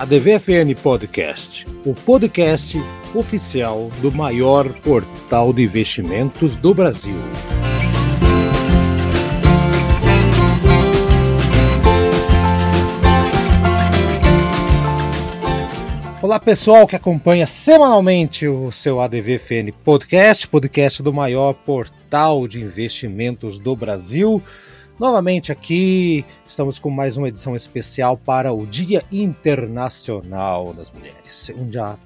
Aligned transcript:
a 0.00 0.06
DVFN 0.06 0.74
Podcast, 0.82 1.66
o 1.84 1.92
podcast 1.92 2.78
oficial 3.14 3.90
do 4.00 4.10
maior 4.10 4.66
portal 4.80 5.52
de 5.52 5.64
investimentos 5.64 6.56
do 6.56 6.72
Brasil. 6.72 7.18
Olá 16.22 16.40
pessoal 16.40 16.86
que 16.86 16.96
acompanha 16.96 17.46
semanalmente 17.46 18.48
o 18.48 18.72
seu 18.72 19.02
ADVFN 19.02 19.70
Podcast, 19.84 20.48
podcast 20.48 21.02
do 21.02 21.12
maior 21.12 21.52
portal 21.52 22.48
de 22.48 22.58
investimentos 22.58 23.60
do 23.60 23.76
Brasil. 23.76 24.42
Novamente 25.00 25.50
aqui 25.50 26.26
estamos 26.46 26.78
com 26.78 26.90
mais 26.90 27.16
uma 27.16 27.28
edição 27.28 27.56
especial 27.56 28.18
para 28.18 28.52
o 28.52 28.66
Dia 28.66 29.02
Internacional 29.10 30.74
das 30.74 30.90
Mulheres. 30.90 31.50
Um 31.56 31.70
dia 31.70 31.96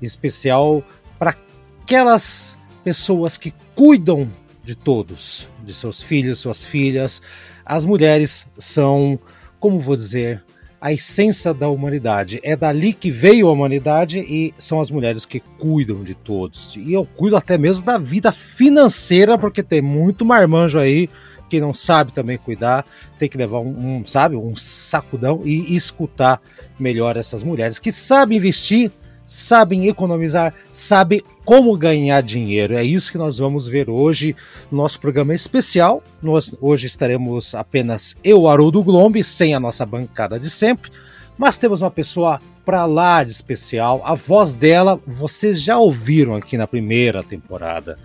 especial 0.00 0.82
para 1.18 1.36
aquelas 1.82 2.56
pessoas 2.82 3.36
que 3.36 3.52
cuidam 3.74 4.26
de 4.64 4.74
todos, 4.74 5.50
de 5.62 5.74
seus 5.74 6.00
filhos, 6.00 6.38
suas 6.38 6.64
filhas. 6.64 7.20
As 7.62 7.84
mulheres 7.84 8.46
são, 8.56 9.18
como 9.60 9.78
vou 9.78 9.94
dizer, 9.94 10.42
a 10.80 10.94
essência 10.94 11.52
da 11.52 11.68
humanidade. 11.68 12.40
É 12.42 12.56
dali 12.56 12.94
que 12.94 13.10
veio 13.10 13.48
a 13.48 13.52
humanidade 13.52 14.20
e 14.20 14.54
são 14.56 14.80
as 14.80 14.90
mulheres 14.90 15.26
que 15.26 15.40
cuidam 15.40 16.02
de 16.02 16.14
todos. 16.14 16.74
E 16.74 16.90
eu 16.90 17.04
cuido 17.04 17.36
até 17.36 17.58
mesmo 17.58 17.84
da 17.84 17.98
vida 17.98 18.32
financeira, 18.32 19.36
porque 19.36 19.62
tem 19.62 19.82
muito 19.82 20.24
marmanjo 20.24 20.78
aí 20.78 21.10
quem 21.48 21.60
não 21.60 21.74
sabe 21.74 22.12
também 22.12 22.38
cuidar 22.38 22.84
tem 23.18 23.28
que 23.28 23.38
levar 23.38 23.60
um, 23.60 23.98
um, 23.98 24.06
sabe, 24.06 24.36
um 24.36 24.56
sacudão 24.56 25.42
e 25.44 25.76
escutar 25.76 26.40
melhor 26.78 27.16
essas 27.16 27.42
mulheres 27.42 27.78
que 27.78 27.92
sabem 27.92 28.38
investir, 28.38 28.90
sabem 29.26 29.86
economizar, 29.88 30.54
sabem 30.72 31.22
como 31.44 31.76
ganhar 31.76 32.22
dinheiro. 32.22 32.74
É 32.74 32.84
isso 32.84 33.12
que 33.12 33.18
nós 33.18 33.38
vamos 33.38 33.66
ver 33.66 33.88
hoje 33.88 34.34
no 34.70 34.78
nosso 34.78 35.00
programa 35.00 35.34
especial. 35.34 36.02
Nós 36.22 36.54
hoje 36.60 36.86
estaremos 36.86 37.54
apenas 37.54 38.16
eu, 38.22 38.48
Haroldo 38.48 38.82
Glombe, 38.82 39.22
sem 39.22 39.54
a 39.54 39.60
nossa 39.60 39.86
bancada 39.86 40.38
de 40.38 40.50
sempre, 40.50 40.90
mas 41.38 41.58
temos 41.58 41.82
uma 41.82 41.90
pessoa 41.90 42.40
para 42.64 42.86
lá 42.86 43.22
de 43.22 43.30
especial. 43.30 44.02
A 44.04 44.14
voz 44.14 44.54
dela 44.54 44.98
vocês 45.06 45.60
já 45.60 45.78
ouviram 45.78 46.34
aqui 46.34 46.56
na 46.56 46.66
primeira 46.66 47.22
temporada 47.22 47.98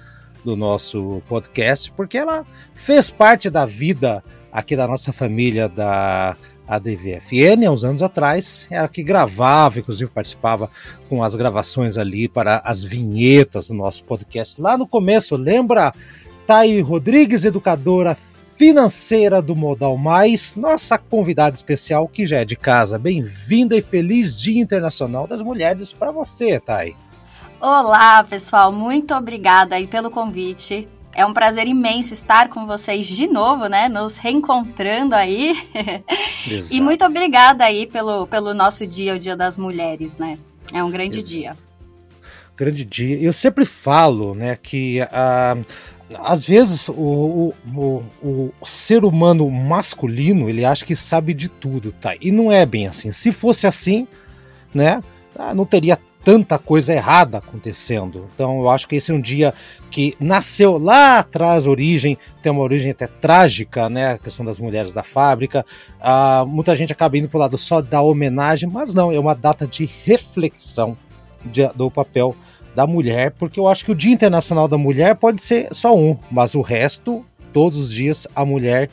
do 0.43 0.55
nosso 0.55 1.21
podcast, 1.27 1.91
porque 1.91 2.17
ela 2.17 2.45
fez 2.73 3.09
parte 3.09 3.49
da 3.49 3.65
vida 3.65 4.23
aqui 4.51 4.75
da 4.75 4.87
nossa 4.87 5.13
família 5.13 5.67
da 5.67 6.35
ADVFN 6.67 7.65
há 7.67 7.71
uns 7.71 7.83
anos 7.83 8.01
atrás. 8.01 8.67
Ela 8.69 8.87
que 8.87 9.03
gravava, 9.03 9.79
inclusive 9.79 10.09
participava 10.11 10.69
com 11.09 11.23
as 11.23 11.35
gravações 11.35 11.97
ali 11.97 12.27
para 12.27 12.61
as 12.63 12.83
vinhetas 12.83 13.67
do 13.67 13.73
nosso 13.73 14.03
podcast. 14.03 14.61
Lá 14.61 14.77
no 14.77 14.87
começo, 14.87 15.35
lembra? 15.35 15.93
Thay 16.45 16.81
Rodrigues, 16.81 17.45
educadora 17.45 18.15
financeira 18.59 19.41
do 19.41 19.55
Modal 19.55 19.95
Mais, 19.95 20.53
nossa 20.53 20.97
convidada 20.97 21.55
especial 21.55 22.07
que 22.07 22.25
já 22.25 22.39
é 22.39 22.45
de 22.45 22.57
casa. 22.57 22.99
Bem-vinda 22.99 23.75
e 23.77 23.81
feliz 23.81 24.37
Dia 24.37 24.61
Internacional 24.61 25.25
das 25.25 25.41
Mulheres 25.41 25.93
para 25.93 26.11
você, 26.11 26.59
Thay. 26.59 26.93
Olá, 27.61 28.23
pessoal, 28.23 28.71
muito 28.71 29.13
obrigada 29.13 29.75
aí 29.75 29.85
pelo 29.85 30.09
convite. 30.09 30.88
É 31.13 31.25
um 31.25 31.33
prazer 31.33 31.67
imenso 31.67 32.13
estar 32.13 32.47
com 32.47 32.65
vocês 32.65 33.05
de 33.05 33.27
novo, 33.27 33.67
né? 33.67 33.89
Nos 33.89 34.15
reencontrando 34.15 35.13
aí. 35.13 35.57
e 36.71 36.80
muito 36.80 37.03
obrigada 37.03 37.65
aí 37.65 37.85
pelo, 37.85 38.25
pelo 38.27 38.53
nosso 38.53 38.87
dia, 38.87 39.15
o 39.15 39.19
Dia 39.19 39.35
das 39.35 39.57
Mulheres, 39.57 40.17
né? 40.17 40.39
É 40.71 40.81
um 40.81 40.89
grande 40.89 41.19
Exato. 41.19 41.33
dia. 41.33 41.57
Grande 42.55 42.85
dia. 42.85 43.17
Eu 43.19 43.33
sempre 43.33 43.65
falo, 43.65 44.33
né, 44.33 44.55
que 44.55 45.02
uh, 45.02 45.65
às 46.20 46.45
vezes 46.45 46.87
o, 46.87 47.53
o, 47.76 48.03
o, 48.23 48.53
o, 48.61 48.65
ser 48.65 49.03
humano 49.03 49.49
masculino 49.52 50.49
ele 50.49 50.64
acha 50.64 50.86
que 50.86 50.95
sabe 50.95 51.33
de 51.33 51.49
tudo, 51.49 51.91
tá? 51.91 52.15
E 52.21 52.31
não 52.31 52.49
é 52.49 52.65
bem 52.65 52.87
assim. 52.87 53.11
Se 53.11 53.33
fosse 53.33 53.67
assim, 53.67 54.08
né, 54.73 55.03
ah, 55.37 55.53
não 55.53 55.65
teria 55.65 55.97
tanta 56.29 56.59
coisa 56.59 56.93
errada 56.93 57.39
acontecendo. 57.39 58.27
Então 58.35 58.59
eu 58.59 58.69
acho 58.69 58.87
que 58.87 58.97
esse 58.97 59.11
é 59.11 59.15
um 59.15 59.19
dia 59.19 59.51
que 59.89 60.15
nasceu 60.19 60.77
lá 60.77 61.17
atrás, 61.17 61.65
origem, 61.65 62.19
tem 62.43 62.51
uma 62.51 62.61
origem 62.61 62.91
até 62.91 63.07
trágica, 63.07 63.89
né? 63.89 64.11
A 64.11 64.17
questão 64.19 64.45
das 64.45 64.59
mulheres 64.59 64.93
da 64.93 65.01
fábrica. 65.01 65.65
Uh, 65.99 66.45
muita 66.45 66.75
gente 66.75 66.93
acaba 66.93 67.17
indo 67.17 67.27
para 67.27 67.37
o 67.37 67.39
lado 67.39 67.57
só 67.57 67.81
da 67.81 67.99
homenagem, 68.03 68.69
mas 68.69 68.93
não, 68.93 69.11
é 69.11 69.19
uma 69.19 69.33
data 69.33 69.65
de 69.65 69.89
reflexão 70.05 70.95
de, 71.43 71.67
do 71.69 71.89
papel 71.89 72.35
da 72.75 72.85
mulher, 72.85 73.31
porque 73.31 73.59
eu 73.59 73.67
acho 73.67 73.83
que 73.83 73.91
o 73.91 73.95
Dia 73.95 74.13
Internacional 74.13 74.67
da 74.67 74.77
Mulher 74.77 75.15
pode 75.15 75.41
ser 75.41 75.69
só 75.71 75.97
um, 75.97 76.15
mas 76.29 76.53
o 76.53 76.61
resto, 76.61 77.25
todos 77.51 77.79
os 77.79 77.91
dias, 77.91 78.27
a 78.35 78.45
mulher 78.45 78.87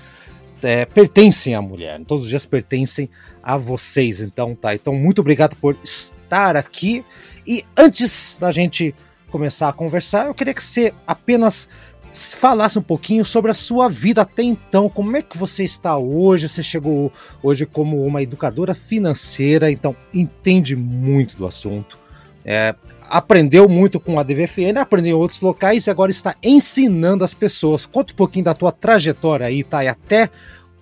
é, 0.62 0.86
pertencem 0.86 1.54
à 1.54 1.60
mulher. 1.60 2.00
Todos 2.06 2.24
os 2.24 2.30
dias 2.30 2.47
pertencem 2.47 3.10
a 3.42 3.58
vocês. 3.58 4.22
Então 4.22 4.54
tá. 4.54 4.74
Então, 4.74 4.94
muito 4.94 5.20
obrigado 5.20 5.54
por 5.56 5.76
estar 5.84 6.16
aqui. 6.31 7.04
E 7.47 7.64
antes 7.76 8.37
da 8.38 8.50
gente 8.50 8.94
começar 9.31 9.69
a 9.69 9.72
conversar, 9.72 10.26
eu 10.26 10.34
queria 10.34 10.54
que 10.54 10.62
você 10.62 10.92
apenas 11.06 11.69
falasse 12.12 12.78
um 12.78 12.82
pouquinho 12.82 13.25
sobre 13.25 13.50
a 13.50 13.54
sua 13.54 13.88
vida 13.88 14.22
até 14.22 14.42
então. 14.42 14.88
Como 14.88 15.16
é 15.16 15.22
que 15.22 15.36
você 15.36 15.65
está 15.65 15.97
hoje? 15.97 16.48
Você 16.48 16.62
chegou 16.62 17.12
hoje 17.42 17.66
como 17.66 18.04
uma 18.04 18.22
educadora 18.22 18.75
financeira, 18.75 19.70
então 19.70 19.94
entende 20.15 20.75
muito 20.75 21.36
do 21.36 21.47
assunto. 21.47 21.98
É, 22.44 22.75
aprendeu 23.09 23.69
muito 23.69 24.00
com 24.00 24.19
a 24.19 24.22
DVFN, 24.22 24.78
aprendeu 24.81 25.16
em 25.16 25.20
outros 25.20 25.41
locais 25.41 25.86
e 25.86 25.91
agora 25.91 26.10
está 26.10 26.34
ensinando 26.42 27.25
as 27.25 27.34
pessoas. 27.34 27.86
Conta 27.86 28.12
um 28.12 28.16
pouquinho 28.16 28.44
da 28.44 28.54
tua 28.54 28.72
trajetória 28.72 29.47
aí, 29.47 29.62
tá? 29.62 29.84
E 29.84 29.88
até 29.88 30.31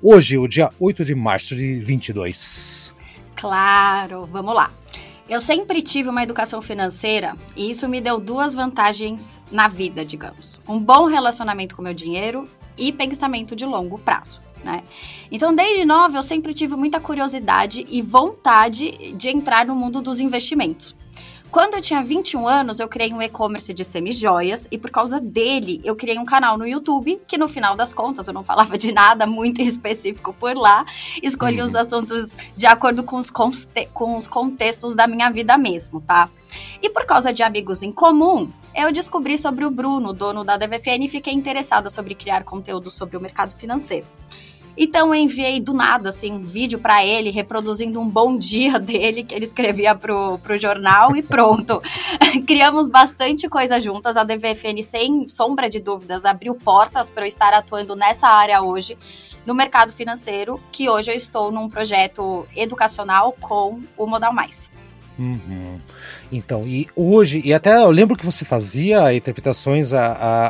hoje, 0.02 0.38
o 0.38 0.46
dia 0.46 0.70
8 0.78 1.04
de 1.04 1.14
março 1.14 1.56
de 1.56 1.78
22. 1.80 2.92
Claro, 3.34 4.26
vamos 4.30 4.54
lá. 4.54 4.70
Eu 5.28 5.40
sempre 5.40 5.80
tive 5.80 6.10
uma 6.10 6.22
educação 6.22 6.60
financeira 6.60 7.34
e 7.56 7.70
isso 7.70 7.88
me 7.88 7.98
deu 8.00 8.20
duas 8.20 8.54
vantagens 8.54 9.40
na 9.50 9.68
vida, 9.68 10.04
digamos. 10.04 10.60
Um 10.68 10.78
bom 10.78 11.06
relacionamento 11.06 11.74
com 11.74 11.80
meu 11.80 11.94
dinheiro 11.94 12.46
e 12.76 12.92
pensamento 12.92 13.56
de 13.56 13.64
longo 13.64 13.98
prazo. 13.98 14.42
Né? 14.62 14.82
Então, 15.30 15.54
desde 15.54 15.84
nova, 15.84 16.18
eu 16.18 16.22
sempre 16.22 16.52
tive 16.52 16.76
muita 16.76 17.00
curiosidade 17.00 17.86
e 17.88 18.02
vontade 18.02 19.14
de 19.14 19.28
entrar 19.30 19.66
no 19.66 19.74
mundo 19.74 20.02
dos 20.02 20.20
investimentos. 20.20 20.94
Quando 21.54 21.74
eu 21.74 21.80
tinha 21.80 22.02
21 22.02 22.48
anos, 22.48 22.80
eu 22.80 22.88
criei 22.88 23.12
um 23.12 23.22
e-commerce 23.22 23.72
de 23.72 23.84
semi-joias 23.84 24.66
e 24.72 24.76
por 24.76 24.90
causa 24.90 25.20
dele, 25.20 25.80
eu 25.84 25.94
criei 25.94 26.18
um 26.18 26.24
canal 26.24 26.58
no 26.58 26.66
YouTube, 26.66 27.22
que 27.28 27.38
no 27.38 27.48
final 27.48 27.76
das 27.76 27.92
contas 27.92 28.26
eu 28.26 28.34
não 28.34 28.42
falava 28.42 28.76
de 28.76 28.90
nada 28.90 29.24
muito 29.24 29.62
específico 29.62 30.32
por 30.32 30.56
lá, 30.56 30.84
escolhi 31.22 31.60
uhum. 31.60 31.66
os 31.66 31.76
assuntos 31.76 32.36
de 32.56 32.66
acordo 32.66 33.04
com 33.04 33.18
os, 33.18 33.30
com 33.92 34.16
os 34.16 34.26
contextos 34.26 34.96
da 34.96 35.06
minha 35.06 35.30
vida 35.30 35.56
mesmo, 35.56 36.00
tá? 36.00 36.28
E 36.82 36.90
por 36.90 37.06
causa 37.06 37.32
de 37.32 37.44
amigos 37.44 37.84
em 37.84 37.92
comum, 37.92 38.50
eu 38.74 38.90
descobri 38.90 39.38
sobre 39.38 39.64
o 39.64 39.70
Bruno, 39.70 40.12
dono 40.12 40.42
da 40.42 40.56
DVFN, 40.56 41.04
e 41.04 41.08
fiquei 41.08 41.32
interessada 41.32 41.88
sobre 41.88 42.16
criar 42.16 42.42
conteúdo 42.42 42.90
sobre 42.90 43.16
o 43.16 43.20
mercado 43.20 43.56
financeiro. 43.56 44.06
Então 44.76 45.14
eu 45.14 45.14
enviei 45.14 45.60
do 45.60 45.72
nada, 45.72 46.08
assim, 46.08 46.32
um 46.32 46.42
vídeo 46.42 46.78
para 46.78 47.04
ele, 47.04 47.30
reproduzindo 47.30 48.00
um 48.00 48.08
bom 48.08 48.36
dia 48.36 48.78
dele 48.80 49.22
que 49.22 49.34
ele 49.34 49.44
escrevia 49.44 49.94
pro, 49.94 50.38
pro 50.38 50.58
jornal 50.58 51.14
e 51.16 51.22
pronto. 51.22 51.80
Criamos 52.46 52.88
bastante 52.88 53.48
coisa 53.48 53.80
juntas. 53.80 54.16
A 54.16 54.24
DVFN, 54.24 54.82
sem 54.82 55.28
sombra 55.28 55.70
de 55.70 55.78
dúvidas, 55.78 56.24
abriu 56.24 56.54
portas 56.54 57.08
para 57.08 57.24
eu 57.24 57.28
estar 57.28 57.52
atuando 57.52 57.94
nessa 57.94 58.26
área 58.28 58.62
hoje, 58.62 58.98
no 59.46 59.54
mercado 59.54 59.92
financeiro, 59.92 60.60
que 60.72 60.88
hoje 60.88 61.12
eu 61.12 61.16
estou 61.16 61.52
num 61.52 61.68
projeto 61.68 62.46
educacional 62.56 63.36
com 63.40 63.80
o 63.96 64.06
Modal 64.06 64.32
Mais. 64.32 64.70
Uhum. 65.18 65.78
Então, 66.32 66.66
e 66.66 66.88
hoje, 66.96 67.40
e 67.44 67.54
até 67.54 67.76
eu 67.76 67.90
lembro 67.90 68.16
que 68.16 68.26
você 68.26 68.44
fazia 68.44 69.14
interpretações 69.14 69.92
a, 69.92 70.06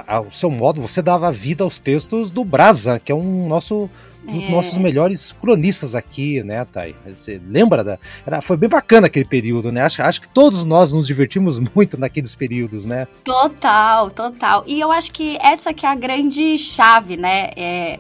a, 0.07 0.17
ao 0.17 0.31
seu 0.31 0.51
modo, 0.51 0.81
você 0.81 1.03
dava 1.03 1.31
vida 1.31 1.63
aos 1.65 1.79
textos 1.79 2.31
do 2.31 2.45
Brasa, 2.45 2.99
que 2.99 3.13
é 3.13 3.15
um 3.15 3.47
nosso 3.47 3.91
um 4.27 4.39
dos 4.39 4.45
é. 4.45 4.51
nossos 4.51 4.79
melhores 4.79 5.33
cronistas 5.33 5.95
aqui, 5.95 6.43
né, 6.43 6.65
Thay? 6.65 6.95
Você 7.07 7.41
lembra 7.47 7.85
da. 7.85 7.99
Era, 8.27 8.41
foi 8.41 8.57
bem 8.57 8.69
bacana 8.69 9.07
aquele 9.07 9.25
período, 9.25 9.71
né? 9.71 9.83
Acho, 9.83 10.03
acho 10.03 10.21
que 10.21 10.29
todos 10.29 10.65
nós 10.65 10.93
nos 10.93 11.07
divertimos 11.07 11.61
muito 11.75 11.99
naqueles 11.99 12.35
períodos, 12.35 12.87
né? 12.87 13.07
Total, 13.25 14.11
total. 14.11 14.65
E 14.67 14.81
eu 14.81 14.91
acho 14.91 15.13
que 15.13 15.37
essa 15.41 15.73
que 15.73 15.85
é 15.85 15.89
a 15.89 15.95
grande 15.95 16.59
chave, 16.59 17.17
né? 17.17 17.51
É 17.57 17.99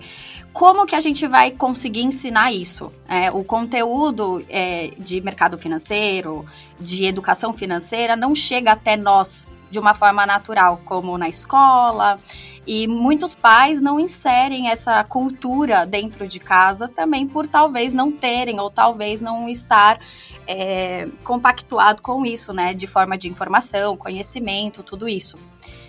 como 0.54 0.86
que 0.86 0.94
a 0.94 1.00
gente 1.00 1.26
vai 1.26 1.50
conseguir 1.50 2.02
ensinar 2.02 2.52
isso? 2.52 2.92
É, 3.08 3.28
o 3.28 3.42
conteúdo 3.42 4.44
é, 4.48 4.92
de 4.96 5.20
mercado 5.20 5.58
financeiro, 5.58 6.46
de 6.78 7.04
educação 7.06 7.52
financeira, 7.52 8.14
não 8.14 8.36
chega 8.36 8.70
até 8.70 8.96
nós 8.96 9.48
de 9.68 9.80
uma 9.80 9.92
forma 9.92 10.24
natural, 10.24 10.80
como 10.84 11.18
na 11.18 11.28
escola, 11.28 12.20
E 12.66 12.88
muitos 12.88 13.34
pais 13.34 13.82
não 13.82 14.00
inserem 14.00 14.68
essa 14.70 15.02
cultura 15.04 15.84
dentro 15.84 16.26
de 16.26 16.40
casa 16.40 16.88
também 16.88 17.26
por 17.26 17.46
talvez 17.46 17.92
não 17.92 18.10
terem 18.10 18.58
ou 18.58 18.70
talvez 18.70 19.20
não 19.20 19.48
estar 19.48 20.00
é, 20.46 21.08
compactuado 21.22 22.00
com 22.00 22.24
isso, 22.24 22.52
né? 22.52 22.72
De 22.72 22.86
forma 22.86 23.18
de 23.18 23.28
informação, 23.28 23.96
conhecimento, 23.96 24.82
tudo 24.82 25.08
isso. 25.08 25.36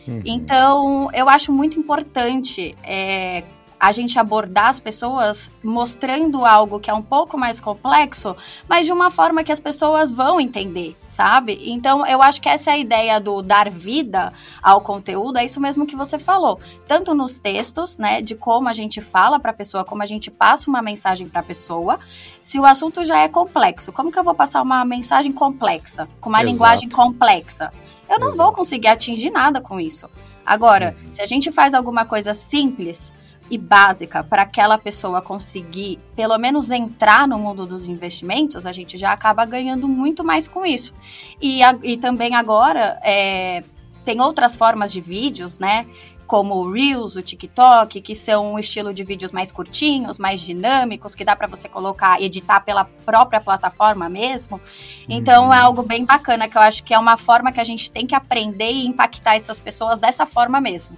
Uhum. 0.07 0.21
Então, 0.25 1.09
eu 1.13 1.27
acho 1.29 1.51
muito 1.51 1.79
importante 1.79 2.75
é, 2.83 3.43
a 3.85 3.91
gente 3.91 4.17
abordar 4.17 4.69
as 4.69 4.79
pessoas 4.79 5.51
mostrando 5.63 6.43
algo 6.43 6.79
que 6.79 6.89
é 6.89 6.93
um 6.93 7.03
pouco 7.03 7.37
mais 7.37 7.59
complexo, 7.59 8.35
mas 8.67 8.87
de 8.87 8.91
uma 8.91 9.11
forma 9.11 9.43
que 9.43 9.51
as 9.51 9.59
pessoas 9.59 10.11
vão 10.11 10.39
entender, 10.41 10.97
sabe? 11.07 11.59
Então, 11.65 12.03
eu 12.07 12.19
acho 12.19 12.41
que 12.41 12.49
essa 12.49 12.71
é 12.71 12.73
a 12.73 12.77
ideia 12.79 13.19
do 13.19 13.43
dar 13.43 13.69
vida 13.69 14.33
ao 14.61 14.81
conteúdo, 14.81 15.37
é 15.37 15.45
isso 15.45 15.61
mesmo 15.61 15.85
que 15.85 15.95
você 15.95 16.17
falou. 16.17 16.59
Tanto 16.87 17.13
nos 17.13 17.37
textos, 17.37 17.95
né, 17.95 18.23
de 18.23 18.33
como 18.33 18.67
a 18.67 18.73
gente 18.73 18.99
fala 19.01 19.39
para 19.39 19.51
a 19.51 19.53
pessoa, 19.53 19.85
como 19.85 20.01
a 20.01 20.07
gente 20.07 20.31
passa 20.31 20.67
uma 20.67 20.81
mensagem 20.81 21.29
para 21.29 21.41
a 21.41 21.43
pessoa. 21.43 21.99
Se 22.41 22.59
o 22.59 22.65
assunto 22.65 23.03
já 23.03 23.19
é 23.19 23.27
complexo, 23.27 23.93
como 23.93 24.11
que 24.11 24.17
eu 24.17 24.23
vou 24.23 24.33
passar 24.33 24.63
uma 24.63 24.83
mensagem 24.83 25.31
complexa, 25.31 26.09
com 26.19 26.29
uma 26.29 26.39
Exato. 26.39 26.51
linguagem 26.51 26.89
complexa? 26.89 27.71
Eu 28.09 28.19
não 28.19 28.29
Exato. 28.29 28.43
vou 28.43 28.51
conseguir 28.51 28.87
atingir 28.87 29.29
nada 29.29 29.61
com 29.61 29.79
isso. 29.79 30.09
Agora, 30.43 30.95
uhum. 31.03 31.13
se 31.13 31.21
a 31.21 31.27
gente 31.27 31.51
faz 31.51 31.73
alguma 31.73 32.05
coisa 32.05 32.33
simples, 32.33 33.13
e 33.49 33.57
básica 33.57 34.23
para 34.23 34.41
aquela 34.41 34.77
pessoa 34.77 35.21
conseguir, 35.21 35.99
pelo 36.15 36.37
menos, 36.37 36.71
entrar 36.71 37.27
no 37.27 37.37
mundo 37.37 37.65
dos 37.65 37.87
investimentos, 37.87 38.65
a 38.65 38.71
gente 38.71 38.97
já 38.97 39.11
acaba 39.11 39.45
ganhando 39.45 39.87
muito 39.87 40.23
mais 40.23 40.47
com 40.47 40.65
isso. 40.65 40.93
E, 41.39 41.61
a, 41.61 41.77
e 41.83 41.97
também 41.97 42.35
agora 42.35 42.99
é, 43.03 43.63
tem 44.03 44.19
outras 44.19 44.55
formas 44.55 44.91
de 44.91 44.99
vídeos, 44.99 45.59
né? 45.59 45.85
Como 46.25 46.55
o 46.55 46.71
Reels, 46.71 47.15
o 47.15 47.21
TikTok, 47.21 48.01
que 48.01 48.15
são 48.15 48.53
um 48.53 48.59
estilo 48.59 48.91
de 48.91 49.03
vídeos 49.03 49.31
mais 49.31 49.51
curtinhos, 49.51 50.17
mais 50.17 50.41
dinâmicos, 50.41 51.13
que 51.13 51.23
dá 51.23 51.35
para 51.35 51.45
você 51.45 51.69
colocar, 51.69 52.19
editar 52.19 52.61
pela 52.61 52.85
própria 53.05 53.39
plataforma 53.39 54.09
mesmo. 54.09 54.59
Então 55.07 55.53
é 55.53 55.59
uhum. 55.59 55.65
algo 55.65 55.83
bem 55.83 56.03
bacana, 56.03 56.47
que 56.47 56.57
eu 56.57 56.61
acho 56.63 56.83
que 56.83 56.95
é 56.95 56.97
uma 56.97 57.15
forma 57.15 57.51
que 57.51 57.59
a 57.59 57.63
gente 57.63 57.91
tem 57.91 58.07
que 58.07 58.15
aprender 58.15 58.71
e 58.71 58.87
impactar 58.87 59.35
essas 59.35 59.59
pessoas 59.59 59.99
dessa 59.99 60.25
forma 60.25 60.59
mesmo. 60.59 60.97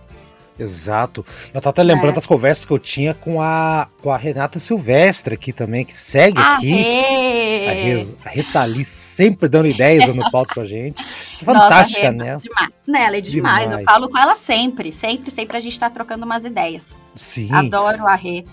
Exato. 0.60 1.26
Eu 1.54 1.62
tava 1.62 1.70
até 1.70 1.84
lembrando 1.84 2.12
é. 2.12 2.16
das 2.16 2.26
conversas 2.26 2.66
que 2.66 2.72
eu 2.72 2.80
tinha 2.80 3.14
com 3.14 3.42
a, 3.42 3.88
com 4.02 4.12
a 4.12 4.18
Renata 4.18 4.60
Silvestre 4.60 5.36
aqui 5.36 5.54
também, 5.54 5.86
que 5.86 5.94
segue 5.94 6.40
a 6.40 6.56
aqui. 6.56 6.72
Rê. 6.72 7.68
A, 7.68 7.72
Rê, 7.72 8.16
a 8.26 8.30
Rita 8.30 8.62
ali 8.62 8.84
sempre 8.84 9.48
dando 9.48 9.68
ideias, 9.68 10.06
dando 10.06 10.30
pauta 10.32 10.54
pra 10.54 10.66
gente. 10.66 11.04
É 11.42 11.46
fantástica, 11.46 12.12
Nossa, 12.12 12.24
né? 12.24 12.38
Demais. 12.38 12.70
Né, 12.88 13.04
ela 13.04 13.18
é 13.18 13.22
demais. 13.22 13.66
demais. 13.66 13.72
Eu 13.72 13.86
falo 13.86 14.10
com 14.10 14.18
ela 14.18 14.36
sempre. 14.36 14.92
Sempre, 14.92 15.30
sempre 15.30 15.58
a 15.58 15.60
gente 15.60 15.80
tá 15.80 15.90
trocando 15.90 16.26
umas 16.26 16.46
ideias. 16.46 16.98
Sim. 17.16 17.50
Adoro 17.54 18.08
a 18.08 18.16
Rê. 18.16 18.46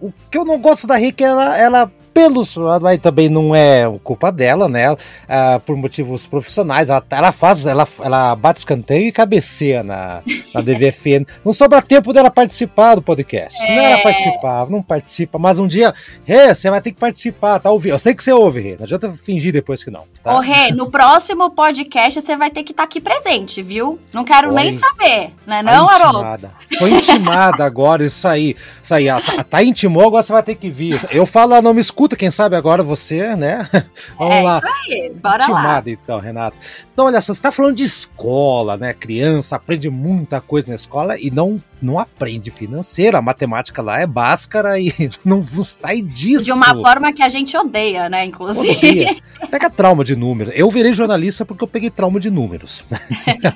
O 0.00 0.12
que 0.30 0.38
eu 0.38 0.44
não 0.44 0.58
gosto 0.58 0.86
da 0.86 0.96
Rê 0.96 1.08
é 1.08 1.12
que 1.12 1.24
ela, 1.24 1.56
ela 1.56 1.92
pelos, 2.20 2.56
mas 2.82 3.00
também 3.00 3.30
não 3.30 3.54
é 3.54 3.90
culpa 4.04 4.30
dela, 4.30 4.68
né? 4.68 4.94
Ah, 5.26 5.58
por 5.64 5.74
motivos 5.76 6.26
profissionais, 6.26 6.90
ela, 6.90 7.02
ela 7.10 7.32
faz, 7.32 7.64
ela, 7.64 7.88
ela 8.02 8.36
bate 8.36 8.58
escanteio 8.58 9.06
e 9.06 9.12
cabeceia 9.12 9.82
na, 9.82 10.22
na 10.52 10.60
DVFN. 10.62 11.24
não 11.42 11.52
sobra 11.52 11.80
tempo 11.80 12.12
dela 12.12 12.30
participar 12.30 12.96
do 12.96 13.02
podcast. 13.02 13.60
É. 13.62 13.76
Não 13.76 13.82
ela 13.82 14.02
participar, 14.02 14.68
não 14.68 14.82
participa, 14.82 15.38
mas 15.38 15.58
um 15.58 15.66
dia, 15.66 15.94
Rê, 16.24 16.54
você 16.54 16.68
vai 16.68 16.82
ter 16.82 16.92
que 16.92 17.00
participar, 17.00 17.58
tá 17.58 17.70
ouvindo? 17.70 17.92
Eu 17.92 17.98
sei 17.98 18.14
que 18.14 18.22
você 18.22 18.32
ouve, 18.32 18.60
Rê, 18.60 18.76
não 18.76 18.84
adianta 18.84 19.10
fingir 19.12 19.52
depois 19.52 19.82
que 19.82 19.90
não. 19.90 20.04
Tá? 20.22 20.36
Ô, 20.36 20.40
Rê, 20.40 20.70
no 20.72 20.90
próximo 20.90 21.50
podcast 21.50 22.20
você 22.20 22.36
vai 22.36 22.50
ter 22.50 22.62
que 22.62 22.72
estar 22.72 22.82
tá 22.82 22.86
aqui 22.86 23.00
presente, 23.00 23.62
viu? 23.62 23.98
Não 24.12 24.24
quero 24.24 24.52
nem 24.52 24.72
saber, 24.72 25.32
né 25.46 25.62
não, 25.62 25.88
Haroldo? 25.88 26.50
Foi 26.78 26.90
intimada 26.90 27.64
agora, 27.64 28.04
isso 28.04 28.28
aí. 28.28 28.54
Isso 28.82 28.94
aí, 28.94 29.06
tá, 29.06 29.44
tá 29.44 29.62
intimou, 29.62 30.06
agora 30.06 30.22
você 30.22 30.32
vai 30.32 30.42
ter 30.42 30.54
que 30.54 30.70
vir. 30.70 31.00
Eu 31.10 31.24
falo, 31.24 31.52
ela 31.52 31.62
não 31.62 31.72
me 31.72 31.80
escuta, 31.80 32.09
quem 32.16 32.30
sabe 32.30 32.56
agora 32.56 32.82
você, 32.82 33.34
né? 33.36 33.68
Vamos 34.18 34.34
é 34.34 34.42
lá. 34.42 34.56
isso 34.56 34.66
aí, 34.66 35.12
bora 35.14 35.44
Intimada, 35.44 35.90
lá. 35.90 35.92
então, 35.92 36.18
Renato. 36.18 36.56
Então, 36.92 37.06
olha 37.06 37.20
só, 37.20 37.32
você 37.32 37.38
está 37.38 37.52
falando 37.52 37.76
de 37.76 37.84
escola, 37.84 38.76
né? 38.76 38.92
Criança 38.92 39.56
aprende 39.56 39.88
muita 39.88 40.40
coisa 40.40 40.68
na 40.68 40.74
escola 40.74 41.18
e 41.18 41.30
não, 41.30 41.62
não 41.80 41.98
aprende 41.98 42.50
financeira. 42.50 43.18
A 43.18 43.22
matemática 43.22 43.80
lá 43.82 44.00
é 44.00 44.06
báscara 44.06 44.78
e 44.78 44.92
não 45.24 45.42
sai 45.64 46.02
disso. 46.02 46.44
De 46.44 46.52
uma 46.52 46.74
forma 46.74 47.12
que 47.12 47.22
a 47.22 47.28
gente 47.28 47.56
odeia, 47.56 48.08
né? 48.08 48.24
Inclusive. 48.24 48.76
Odeia. 48.76 49.16
Pega 49.50 49.70
trauma 49.70 50.04
de 50.04 50.14
números. 50.14 50.52
Eu 50.56 50.70
virei 50.70 50.92
jornalista 50.92 51.44
porque 51.44 51.64
eu 51.64 51.68
peguei 51.68 51.90
trauma 51.90 52.20
de 52.20 52.30
números. 52.30 52.84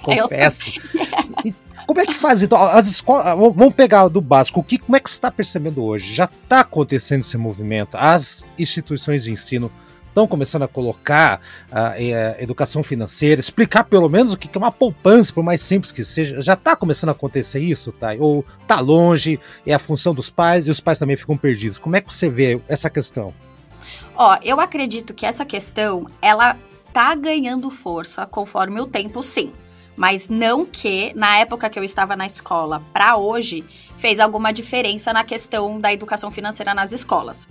Confesso. 0.02 0.80
E 1.44 1.54
como 1.86 2.00
é 2.00 2.06
que 2.06 2.14
faz 2.14 2.42
então? 2.42 2.60
As 2.60 2.86
escolas, 2.86 3.24
vamos 3.36 3.74
pegar 3.74 4.08
do 4.08 4.20
básico. 4.20 4.60
O 4.60 4.64
que, 4.64 4.78
como 4.78 4.96
é 4.96 5.00
que 5.00 5.10
você 5.10 5.16
está 5.16 5.30
percebendo 5.30 5.82
hoje? 5.82 6.14
Já 6.14 6.24
está 6.24 6.60
acontecendo 6.60 7.20
esse 7.20 7.36
movimento? 7.36 7.96
As 7.96 8.44
instituições 8.58 9.24
de 9.24 9.32
ensino 9.32 9.70
estão 10.08 10.28
começando 10.28 10.62
a 10.62 10.68
colocar 10.68 11.40
a, 11.70 11.90
a, 11.90 12.40
educação 12.40 12.84
financeira, 12.84 13.40
explicar 13.40 13.82
pelo 13.84 14.08
menos 14.08 14.32
o 14.32 14.36
que 14.36 14.48
é 14.52 14.58
uma 14.58 14.70
poupança, 14.70 15.32
por 15.32 15.42
mais 15.42 15.60
simples 15.60 15.90
que 15.90 16.04
seja. 16.04 16.40
Já 16.40 16.54
está 16.54 16.76
começando 16.76 17.08
a 17.08 17.12
acontecer 17.12 17.58
isso, 17.58 17.90
tá? 17.90 18.14
Ou 18.18 18.44
tá 18.66 18.78
longe, 18.78 19.40
é 19.66 19.74
a 19.74 19.78
função 19.78 20.14
dos 20.14 20.30
pais 20.30 20.66
e 20.66 20.70
os 20.70 20.80
pais 20.80 20.98
também 20.98 21.16
ficam 21.16 21.36
perdidos. 21.36 21.78
Como 21.78 21.96
é 21.96 22.00
que 22.00 22.14
você 22.14 22.28
vê 22.28 22.60
essa 22.68 22.88
questão? 22.88 23.34
Ó, 24.14 24.38
eu 24.42 24.60
acredito 24.60 25.12
que 25.12 25.26
essa 25.26 25.44
questão 25.44 26.06
ela 26.22 26.56
tá 26.92 27.12
ganhando 27.16 27.68
força 27.70 28.24
conforme 28.24 28.80
o 28.80 28.86
tempo, 28.86 29.20
sim 29.20 29.52
mas 29.96 30.28
não 30.28 30.64
que 30.64 31.12
na 31.14 31.38
época 31.38 31.70
que 31.70 31.78
eu 31.78 31.84
estava 31.84 32.16
na 32.16 32.26
escola 32.26 32.82
para 32.92 33.16
hoje 33.16 33.64
fez 33.96 34.18
alguma 34.18 34.52
diferença 34.52 35.12
na 35.12 35.24
questão 35.24 35.80
da 35.80 35.92
educação 35.92 36.30
financeira 36.30 36.74
nas 36.74 36.92
escolas. 36.92 37.48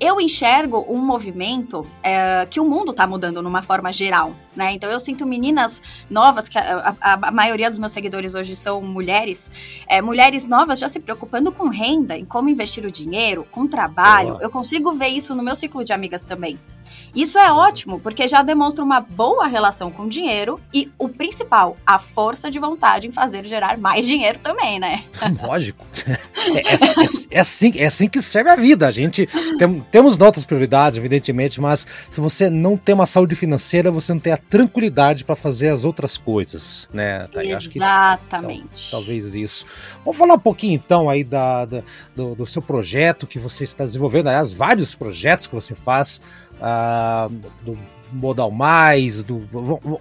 Eu 0.00 0.20
enxergo 0.20 0.86
um 0.88 0.98
movimento 1.04 1.84
é, 2.04 2.46
que 2.46 2.60
o 2.60 2.64
mundo 2.64 2.92
está 2.92 3.04
mudando 3.04 3.42
numa 3.42 3.62
forma 3.62 3.92
geral, 3.92 4.32
né? 4.54 4.72
Então 4.72 4.88
eu 4.88 5.00
sinto 5.00 5.26
meninas 5.26 5.82
novas, 6.08 6.48
que 6.48 6.56
a, 6.56 6.94
a, 7.00 7.14
a 7.14 7.30
maioria 7.32 7.68
dos 7.68 7.78
meus 7.78 7.90
seguidores 7.90 8.36
hoje 8.36 8.54
são 8.54 8.80
mulheres, 8.80 9.50
é, 9.88 10.00
mulheres 10.00 10.46
novas 10.46 10.78
já 10.78 10.86
se 10.86 11.00
preocupando 11.00 11.50
com 11.50 11.68
renda, 11.68 12.16
em 12.16 12.24
como 12.24 12.48
investir 12.48 12.86
o 12.86 12.92
dinheiro, 12.92 13.44
com 13.50 13.66
trabalho. 13.66 14.38
Eu 14.40 14.50
consigo 14.50 14.92
ver 14.92 15.08
isso 15.08 15.34
no 15.34 15.42
meu 15.42 15.56
ciclo 15.56 15.84
de 15.84 15.92
amigas 15.92 16.24
também. 16.24 16.56
Isso 17.14 17.38
é 17.38 17.50
ótimo, 17.50 17.98
porque 18.00 18.28
já 18.28 18.42
demonstra 18.42 18.84
uma 18.84 19.00
boa 19.00 19.46
relação 19.46 19.90
com 19.90 20.04
o 20.04 20.08
dinheiro 20.08 20.60
e 20.72 20.90
o 20.98 21.08
principal, 21.08 21.76
a 21.86 21.98
força 21.98 22.50
de 22.50 22.58
vontade 22.58 23.08
em 23.08 23.12
fazer 23.12 23.44
gerar 23.44 23.78
mais 23.78 24.06
dinheiro 24.06 24.38
também, 24.38 24.78
né? 24.78 25.04
Lógico. 25.42 25.84
É, 26.06 26.58
é, 26.58 26.74
é, 26.74 26.78
é 27.30 27.40
assim, 27.40 27.72
é 27.76 27.86
assim 27.86 28.08
que 28.08 28.22
serve 28.22 28.50
a 28.50 28.56
vida. 28.56 28.86
A 28.86 28.90
gente 28.90 29.28
tem, 29.58 29.80
temos 29.90 30.16
nossas 30.18 30.44
prioridades, 30.44 30.98
evidentemente, 30.98 31.60
mas 31.60 31.86
se 32.10 32.20
você 32.20 32.48
não 32.50 32.76
tem 32.76 32.94
uma 32.94 33.06
saúde 33.06 33.34
financeira, 33.34 33.90
você 33.90 34.12
não 34.12 34.20
tem 34.20 34.32
a 34.32 34.36
tranquilidade 34.36 35.24
para 35.24 35.34
fazer 35.34 35.68
as 35.68 35.84
outras 35.84 36.16
coisas, 36.16 36.88
né? 36.92 37.28
Exatamente. 37.34 37.68
Que, 37.68 37.78
então, 37.78 38.68
talvez 38.90 39.34
isso. 39.34 39.66
Vamos 40.04 40.16
falar 40.16 40.34
um 40.34 40.38
pouquinho 40.38 40.74
então 40.74 41.08
aí 41.08 41.24
da, 41.24 41.64
da 41.64 41.82
do, 42.14 42.34
do 42.34 42.46
seu 42.46 42.60
projeto 42.60 43.26
que 43.26 43.38
você 43.38 43.64
está 43.64 43.84
desenvolvendo, 43.84 44.28
aliás, 44.28 44.52
vários 44.52 44.94
projetos 44.94 45.46
que 45.46 45.54
você 45.54 45.74
faz 45.74 46.20
uh, 46.60 47.28
do 47.62 47.78
Modal 48.12 48.50
Mais, 48.50 49.22
do, 49.22 49.46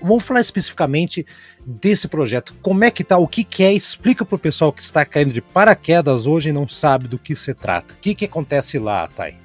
vamos 0.01 0.23
falar 0.23 0.41
especificamente 0.41 1.25
desse 1.65 2.07
projeto. 2.07 2.53
Como 2.61 2.83
é 2.83 2.91
que 2.91 3.03
tá? 3.03 3.17
O 3.17 3.27
que, 3.27 3.43
que 3.43 3.63
é? 3.63 3.73
Explica 3.73 4.23
para 4.23 4.35
o 4.35 4.39
pessoal 4.39 4.71
que 4.71 4.81
está 4.81 5.05
caindo 5.05 5.33
de 5.33 5.41
paraquedas 5.41 6.25
hoje 6.25 6.49
e 6.49 6.53
não 6.53 6.67
sabe 6.67 7.07
do 7.07 7.19
que 7.19 7.35
se 7.35 7.53
trata. 7.53 7.93
O 7.93 7.97
que, 7.97 8.15
que 8.15 8.25
acontece 8.25 8.79
lá, 8.79 9.07
Thay? 9.07 9.35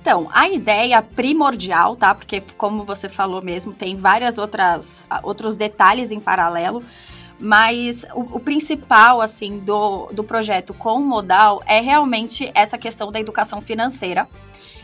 Então, 0.00 0.28
a 0.32 0.48
ideia 0.48 1.02
primordial, 1.02 1.96
tá? 1.96 2.14
Porque 2.14 2.42
como 2.56 2.84
você 2.84 3.08
falou 3.08 3.42
mesmo, 3.42 3.72
tem 3.72 3.96
várias 3.96 4.38
outras 4.38 5.04
outros 5.22 5.56
detalhes 5.56 6.12
em 6.12 6.20
paralelo, 6.20 6.82
mas 7.38 8.06
o, 8.14 8.36
o, 8.36 8.40
principal 8.40 9.20
assim 9.20 9.58
do, 9.58 10.06
do 10.06 10.24
projeto 10.24 10.72
com 10.72 10.94
o 10.94 11.04
modal 11.04 11.62
é 11.66 11.80
realmente 11.80 12.50
essa 12.54 12.78
questão 12.78 13.12
da 13.12 13.20
educação 13.20 13.60
financeira 13.60 14.28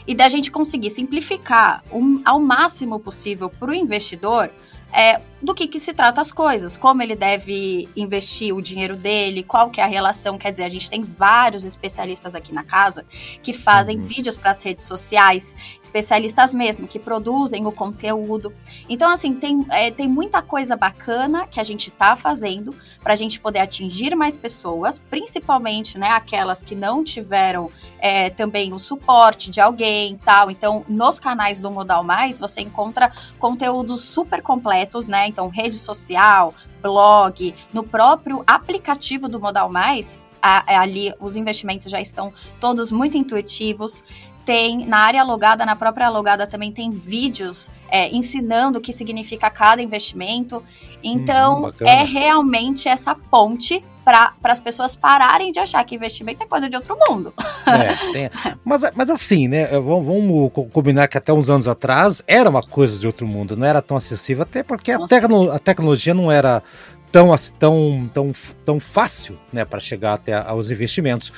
e 0.06 0.14
da 0.14 0.28
gente 0.28 0.50
conseguir 0.50 0.90
simplificar 0.90 1.82
um, 1.92 2.20
ao 2.24 2.40
máximo 2.40 2.98
possível 2.98 3.48
para 3.48 3.70
o 3.70 3.74
investidor 3.74 4.50
é, 4.92 5.20
do 5.42 5.54
que, 5.54 5.66
que 5.66 5.78
se 5.78 5.92
trata 5.92 6.20
as 6.20 6.32
coisas, 6.32 6.78
como 6.78 7.02
ele 7.02 7.14
deve 7.14 7.86
investir 7.94 8.54
o 8.54 8.62
dinheiro 8.62 8.96
dele, 8.96 9.42
qual 9.42 9.68
que 9.68 9.80
é 9.80 9.84
a 9.84 9.86
relação. 9.86 10.38
Quer 10.38 10.52
dizer, 10.52 10.64
a 10.64 10.68
gente 10.68 10.88
tem 10.88 11.02
vários 11.02 11.64
especialistas 11.64 12.34
aqui 12.34 12.52
na 12.54 12.62
casa 12.62 13.04
que 13.42 13.52
fazem 13.52 13.98
uhum. 13.98 14.02
vídeos 14.02 14.36
para 14.36 14.52
as 14.52 14.62
redes 14.62 14.86
sociais, 14.86 15.54
especialistas 15.78 16.54
mesmo, 16.54 16.88
que 16.88 16.98
produzem 16.98 17.66
o 17.66 17.72
conteúdo. 17.72 18.54
Então, 18.88 19.10
assim, 19.10 19.34
tem, 19.34 19.66
é, 19.70 19.90
tem 19.90 20.08
muita 20.08 20.40
coisa 20.40 20.76
bacana 20.76 21.46
que 21.46 21.60
a 21.60 21.64
gente 21.64 21.88
está 21.88 22.16
fazendo 22.16 22.74
para 23.02 23.12
a 23.12 23.16
gente 23.16 23.38
poder 23.38 23.58
atingir 23.58 24.14
mais 24.14 24.38
pessoas, 24.38 24.98
principalmente 24.98 25.98
né, 25.98 26.08
aquelas 26.08 26.62
que 26.62 26.74
não 26.74 27.04
tiveram 27.04 27.70
é, 27.98 28.30
também 28.30 28.72
o 28.72 28.78
suporte 28.78 29.50
de 29.50 29.60
alguém 29.60 30.16
tal. 30.16 30.50
Então, 30.50 30.84
nos 30.88 31.18
canais 31.18 31.60
do 31.60 31.70
Modal 31.70 32.02
Mais, 32.02 32.38
você 32.38 32.62
encontra 32.62 33.12
conteúdo 33.38 33.98
super 33.98 34.40
completo 34.40 34.73
completos, 34.74 35.08
né? 35.08 35.28
Então, 35.28 35.48
rede 35.48 35.76
social, 35.76 36.54
blog, 36.82 37.54
no 37.72 37.82
próprio 37.82 38.42
aplicativo 38.46 39.28
do 39.28 39.40
Modal 39.40 39.70
Mais, 39.70 40.20
a, 40.42 40.74
a, 40.74 40.80
ali 40.80 41.14
os 41.20 41.36
investimentos 41.36 41.90
já 41.90 42.00
estão 42.00 42.32
todos 42.60 42.90
muito 42.90 43.16
intuitivos. 43.16 44.02
Tem 44.44 44.84
na 44.86 44.98
área 44.98 45.22
alugada, 45.22 45.64
na 45.64 45.74
própria 45.74 46.06
alugada 46.06 46.46
também 46.46 46.70
tem 46.70 46.90
vídeos 46.90 47.70
é, 47.88 48.14
ensinando 48.14 48.78
o 48.78 48.82
que 48.82 48.92
significa 48.92 49.48
cada 49.48 49.80
investimento. 49.80 50.62
Então, 51.02 51.66
hum, 51.66 51.72
é 51.80 52.04
realmente 52.04 52.88
essa 52.88 53.14
ponte 53.14 53.82
para 54.04 54.34
as 54.44 54.60
pessoas 54.60 54.94
pararem 54.94 55.50
de 55.50 55.58
achar 55.58 55.82
que 55.84 55.94
investimento 55.94 56.42
é 56.42 56.46
coisa 56.46 56.68
de 56.68 56.76
outro 56.76 56.96
mundo. 57.08 57.32
É, 57.66 58.12
tem, 58.12 58.30
mas, 58.64 58.82
mas 58.94 59.10
assim, 59.10 59.48
né? 59.48 59.66
Vamos, 59.68 60.06
vamos, 60.06 60.52
combinar 60.72 61.08
que 61.08 61.16
até 61.16 61.32
uns 61.32 61.48
anos 61.48 61.66
atrás 61.66 62.22
era 62.26 62.48
uma 62.48 62.62
coisa 62.62 62.98
de 62.98 63.06
outro 63.06 63.26
mundo, 63.26 63.56
não 63.56 63.66
era 63.66 63.80
tão 63.80 63.96
acessível, 63.96 64.42
até 64.42 64.62
porque 64.62 64.92
a, 64.92 65.06
tecno, 65.06 65.50
a 65.50 65.58
tecnologia 65.58 66.12
não 66.12 66.30
era 66.30 66.62
tão, 67.10 67.34
tão, 67.58 68.10
tão, 68.12 68.32
tão 68.64 68.80
fácil 68.80 69.38
né, 69.52 69.64
para 69.64 69.80
chegar 69.80 70.14
até 70.14 70.34
aos 70.34 70.70
investimentos. 70.70 71.32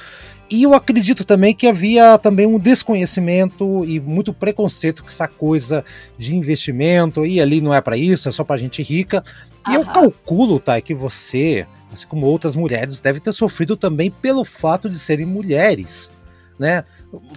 E 0.49 0.62
eu 0.62 0.75
acredito 0.75 1.25
também 1.25 1.52
que 1.52 1.66
havia 1.66 2.16
também 2.18 2.46
um 2.46 2.58
desconhecimento 2.58 3.85
e 3.85 3.99
muito 3.99 4.32
preconceito 4.32 5.02
com 5.02 5.08
essa 5.08 5.26
coisa 5.26 5.85
de 6.16 6.37
investimento, 6.37 7.26
e 7.26 7.40
ali 7.40 7.61
não 7.61 7.75
é 7.75 7.80
para 7.80 7.96
isso, 7.96 8.28
é 8.28 8.32
só 8.32 8.44
para 8.44 8.56
gente 8.56 8.82
rica. 8.82 9.25
E 9.68 9.73
Aham. 9.73 9.80
eu 9.80 9.85
calculo, 9.85 10.61
tá, 10.61 10.80
que 10.80 10.94
você, 10.94 11.66
assim 11.93 12.07
como 12.07 12.26
outras 12.26 12.57
mulheres, 12.57 13.00
deve 13.00 13.21
ter 13.21 13.33
sofrido 13.33 13.76
também 13.76 14.11
pelo 14.11 14.45
fato 14.45 14.88
de 14.88 14.99
serem 14.99 15.26
mulheres, 15.26 16.11
né? 16.59 16.85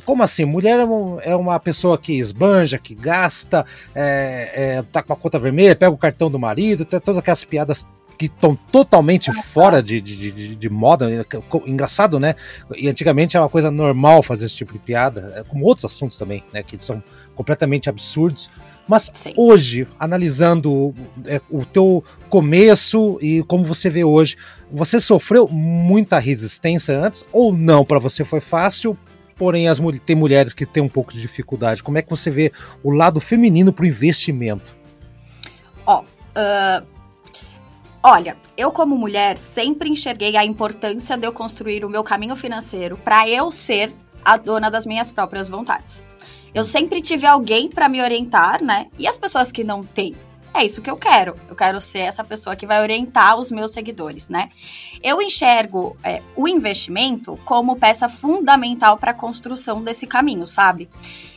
Como 0.06 0.24
assim? 0.24 0.46
Mulher 0.46 0.80
é, 0.80 1.32
é 1.32 1.36
uma 1.36 1.60
pessoa 1.60 1.98
que 1.98 2.18
esbanja, 2.18 2.78
que 2.78 2.96
gasta, 2.96 3.66
é, 3.94 4.52
é, 4.54 4.82
tá 4.92 5.04
com 5.04 5.14
a 5.14 5.16
conta 5.16 5.40
vermelha, 5.40 5.76
pega 5.76 5.92
o 5.92 5.98
cartão 5.98 6.30
do 6.30 6.40
marido, 6.40 6.86
tem 6.86 7.00
todas 7.00 7.20
aquelas 7.20 7.44
piadas 7.44 7.86
que 8.18 8.26
estão 8.26 8.54
totalmente 8.70 9.32
fora 9.32 9.82
de, 9.82 10.02
de, 10.02 10.32
de, 10.32 10.56
de, 10.56 10.70
moda. 10.70 11.26
Engraçado, 11.66 12.20
né? 12.20 12.36
E 12.76 12.90
antigamente 12.90 13.38
era 13.38 13.44
uma 13.46 13.50
coisa 13.50 13.72
normal 13.72 14.22
fazer 14.22 14.46
esse 14.46 14.58
tipo 14.58 14.74
de 14.74 14.80
piada, 14.80 15.34
é, 15.38 15.44
como 15.44 15.66
outros 15.66 15.86
assuntos 15.86 16.18
também, 16.18 16.44
né? 16.52 16.62
Que 16.62 16.78
são 16.84 17.02
completamente 17.34 17.90
absurdos. 17.90 18.52
Mas 18.90 19.12
Sim. 19.14 19.34
hoje, 19.38 19.88
analisando 20.00 20.96
é, 21.28 21.40
o 21.48 21.64
teu 21.64 22.04
começo 22.28 23.20
e 23.22 23.44
como 23.44 23.64
você 23.64 23.88
vê 23.88 24.04
hoje, 24.04 24.36
você 24.72 25.00
sofreu 25.00 25.48
muita 25.48 26.18
resistência 26.18 27.00
antes 27.00 27.24
ou 27.32 27.54
não? 27.54 27.86
Para 27.86 28.00
você 28.00 28.26
foi 28.26 28.40
fácil? 28.40 28.98
Porém, 29.36 29.68
as, 29.68 29.80
tem 30.04 30.16
mulheres 30.16 30.56
que 30.56 30.66
têm 30.66 30.82
um 30.82 30.90
pouco 30.90 31.14
de 31.14 31.22
dificuldade. 31.22 31.84
Como 31.84 32.00
é 32.00 32.02
que 32.02 32.10
você 32.10 32.32
vê 32.32 32.52
o 32.84 32.90
lado 32.90 33.20
feminino 33.20 33.72
para 33.72 33.84
o 33.84 33.88
investimento? 33.88 34.76
Ó, 35.86 36.02
uh 36.02 37.00
Olha, 38.02 38.38
eu 38.56 38.72
como 38.72 38.98
mulher 38.98 39.38
sempre 39.38 39.90
enxerguei 39.90 40.38
a 40.38 40.46
importância 40.46 41.18
de 41.18 41.28
eu 41.28 41.34
construir 41.34 41.84
o 41.84 41.90
meu 41.90 42.02
caminho 42.02 42.34
financeiro 42.34 42.98
para 42.98 43.28
eu 43.28 43.52
ser 43.52 43.94
a 44.24 44.38
dona 44.38 44.72
das 44.72 44.86
minhas 44.86 45.12
próprias 45.12 45.50
vontades. 45.50 46.02
Eu 46.54 46.64
sempre 46.64 47.02
tive 47.02 47.26
alguém 47.26 47.70
para 47.70 47.90
me 47.90 48.02
orientar, 48.02 48.64
né? 48.64 48.88
E 48.98 49.08
as 49.08 49.18
pessoas 49.18 49.52
que 49.52 49.64
não 49.64 49.84
têm 49.84 50.16
é 50.54 50.66
isso 50.66 50.82
que 50.82 50.90
eu 50.90 50.98
quero. 50.98 51.36
Eu 51.48 51.56
quero 51.56 51.80
ser 51.80 52.00
essa 52.00 52.24
pessoa 52.24 52.56
que 52.56 52.66
vai 52.66 52.82
orientar 52.82 53.40
os 53.40 53.52
meus 53.52 53.72
seguidores, 53.72 54.30
né? 54.30 54.50
Eu 55.02 55.22
enxergo 55.22 55.96
é, 56.04 56.22
o 56.36 56.48
investimento 56.48 57.40
como 57.46 57.76
peça 57.76 58.10
fundamental 58.10 58.98
para 58.98 59.12
a 59.12 59.14
construção 59.14 59.82
desse 59.84 60.08
caminho, 60.08 60.48
sabe? 60.48 60.90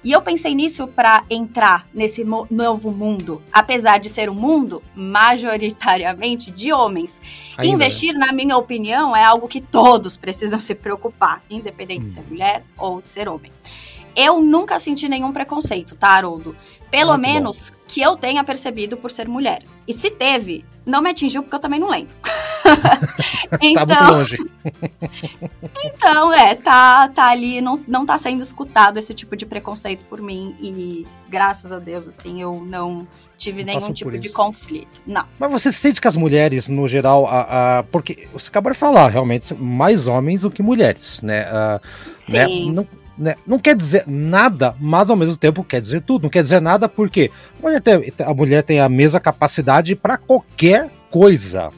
E 0.02 0.10
eu 0.10 0.20
pensei 0.22 0.54
nisso 0.54 0.88
para 0.88 1.24
entrar 1.30 1.86
nesse 1.94 2.24
novo 2.24 2.90
mundo, 2.90 3.42
apesar 3.52 3.98
de 3.98 4.08
ser 4.08 4.28
um 4.28 4.34
mundo 4.34 4.82
majoritariamente 4.94 6.50
de 6.50 6.72
homens. 6.72 7.20
Ainda. 7.56 7.70
É. 7.70 7.74
Investir, 7.74 8.14
na 8.14 8.32
minha 8.32 8.56
opinião, 8.56 9.14
é 9.14 9.22
algo 9.22 9.46
que 9.46 9.60
todos 9.60 10.16
precisam 10.16 10.58
se 10.58 10.74
preocupar, 10.74 11.42
independente 11.48 12.00
hum. 12.00 12.04
de 12.04 12.08
ser 12.08 12.22
mulher 12.22 12.64
ou 12.76 13.00
de 13.00 13.08
ser 13.08 13.28
homem. 13.28 13.52
Eu 14.14 14.40
nunca 14.40 14.78
senti 14.78 15.08
nenhum 15.08 15.32
preconceito, 15.32 15.94
tá, 15.96 16.08
Haroldo? 16.08 16.56
Pelo 16.90 17.12
Muito 17.12 17.22
menos 17.22 17.70
bom. 17.70 17.76
que 17.88 18.02
eu 18.02 18.16
tenha 18.16 18.44
percebido 18.44 18.96
por 18.96 19.10
ser 19.10 19.26
mulher. 19.26 19.62
E 19.88 19.94
se 19.94 20.10
teve, 20.10 20.64
não 20.84 21.00
me 21.00 21.10
atingiu 21.10 21.42
porque 21.42 21.56
eu 21.56 21.60
também 21.60 21.80
não 21.80 21.88
lembro. 21.88 22.14
então, 23.60 23.86
tá 23.86 23.86
muito 23.86 23.92
então, 23.92 24.10
longe. 24.10 24.36
então, 25.84 26.32
é, 26.32 26.54
tá, 26.54 27.08
tá 27.08 27.28
ali, 27.28 27.60
não, 27.60 27.80
não 27.88 28.04
tá 28.04 28.18
sendo 28.18 28.42
escutado 28.42 28.98
esse 28.98 29.14
tipo 29.14 29.36
de 29.36 29.46
preconceito 29.46 30.04
por 30.04 30.20
mim. 30.20 30.54
E 30.60 31.06
graças 31.28 31.72
a 31.72 31.78
Deus, 31.78 32.06
assim, 32.06 32.42
eu 32.42 32.62
não 32.66 33.06
tive 33.38 33.64
não 33.64 33.74
nenhum 33.74 33.92
tipo 33.92 34.16
de 34.18 34.28
conflito. 34.28 35.00
Não. 35.06 35.24
Mas 35.38 35.50
você 35.50 35.72
sente 35.72 36.00
que 36.00 36.08
as 36.08 36.16
mulheres, 36.16 36.68
no 36.68 36.86
geral, 36.86 37.26
a, 37.26 37.78
a, 37.78 37.82
porque 37.84 38.28
você 38.32 38.48
acabou 38.48 38.70
de 38.70 38.78
falar, 38.78 39.08
realmente, 39.08 39.54
mais 39.54 40.06
homens 40.06 40.42
do 40.42 40.50
que 40.50 40.62
mulheres, 40.62 41.22
né? 41.22 41.42
A, 41.44 41.80
né? 42.28 42.46
Sim. 42.46 42.70
Né? 42.70 42.76
Não, 42.76 43.01
né? 43.22 43.36
Não 43.46 43.58
quer 43.58 43.76
dizer 43.76 44.04
nada, 44.06 44.74
mas 44.80 45.08
ao 45.08 45.16
mesmo 45.16 45.36
tempo 45.36 45.62
quer 45.64 45.80
dizer 45.80 46.02
tudo. 46.02 46.24
Não 46.24 46.30
quer 46.30 46.42
dizer 46.42 46.60
nada 46.60 46.88
porque 46.88 47.30
a 47.58 47.62
mulher 47.62 47.80
tem 47.80 48.12
a, 48.26 48.34
mulher 48.34 48.62
tem 48.62 48.80
a 48.80 48.88
mesma 48.88 49.20
capacidade 49.20 49.94
para 49.94 50.18
qualquer 50.18 50.90
coisa. 51.10 51.70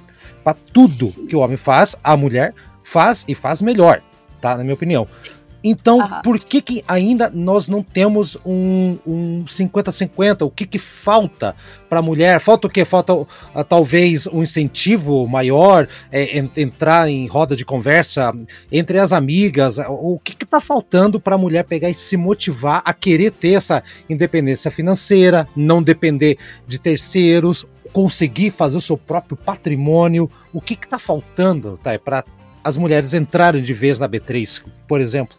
Para 0.42 0.56
tudo 0.72 1.06
Sim. 1.06 1.26
que 1.26 1.36
o 1.36 1.40
homem 1.40 1.56
faz, 1.56 1.96
a 2.02 2.16
mulher 2.16 2.54
faz 2.82 3.24
e 3.28 3.34
faz 3.34 3.62
melhor, 3.62 4.02
tá? 4.40 4.56
Na 4.56 4.62
minha 4.62 4.74
opinião. 4.74 5.06
Então, 5.66 6.20
por 6.22 6.38
que, 6.38 6.60
que 6.60 6.84
ainda 6.86 7.30
nós 7.30 7.68
não 7.68 7.82
temos 7.82 8.36
um 8.44 8.98
50-50? 9.46 10.42
Um 10.42 10.46
o 10.46 10.50
que, 10.50 10.66
que 10.66 10.78
falta 10.78 11.56
para 11.88 12.00
a 12.00 12.02
mulher? 12.02 12.38
Falta 12.38 12.66
o 12.66 12.70
quê? 12.70 12.84
Falta 12.84 13.14
uh, 13.14 13.28
talvez 13.66 14.26
um 14.26 14.42
incentivo 14.42 15.26
maior, 15.26 15.88
é, 16.12 16.36
entrar 16.54 17.08
em 17.08 17.26
roda 17.26 17.56
de 17.56 17.64
conversa 17.64 18.30
entre 18.70 18.98
as 18.98 19.10
amigas? 19.10 19.78
O 19.88 20.20
que 20.22 20.34
está 20.44 20.60
faltando 20.60 21.18
para 21.18 21.34
a 21.34 21.38
mulher 21.38 21.64
pegar 21.64 21.88
e 21.88 21.94
se 21.94 22.14
motivar 22.14 22.82
a 22.84 22.92
querer 22.92 23.30
ter 23.30 23.54
essa 23.54 23.82
independência 24.06 24.70
financeira, 24.70 25.48
não 25.56 25.82
depender 25.82 26.36
de 26.68 26.78
terceiros, 26.78 27.66
conseguir 27.90 28.50
fazer 28.50 28.76
o 28.76 28.82
seu 28.82 28.98
próprio 28.98 29.34
patrimônio? 29.34 30.30
O 30.52 30.60
que 30.60 30.74
está 30.74 30.98
faltando 30.98 31.80
tá, 31.82 31.98
para 31.98 32.22
as 32.62 32.76
mulheres 32.76 33.14
entrarem 33.14 33.62
de 33.62 33.72
vez 33.72 33.98
na 33.98 34.06
B3, 34.06 34.62
por 34.86 35.00
exemplo? 35.00 35.34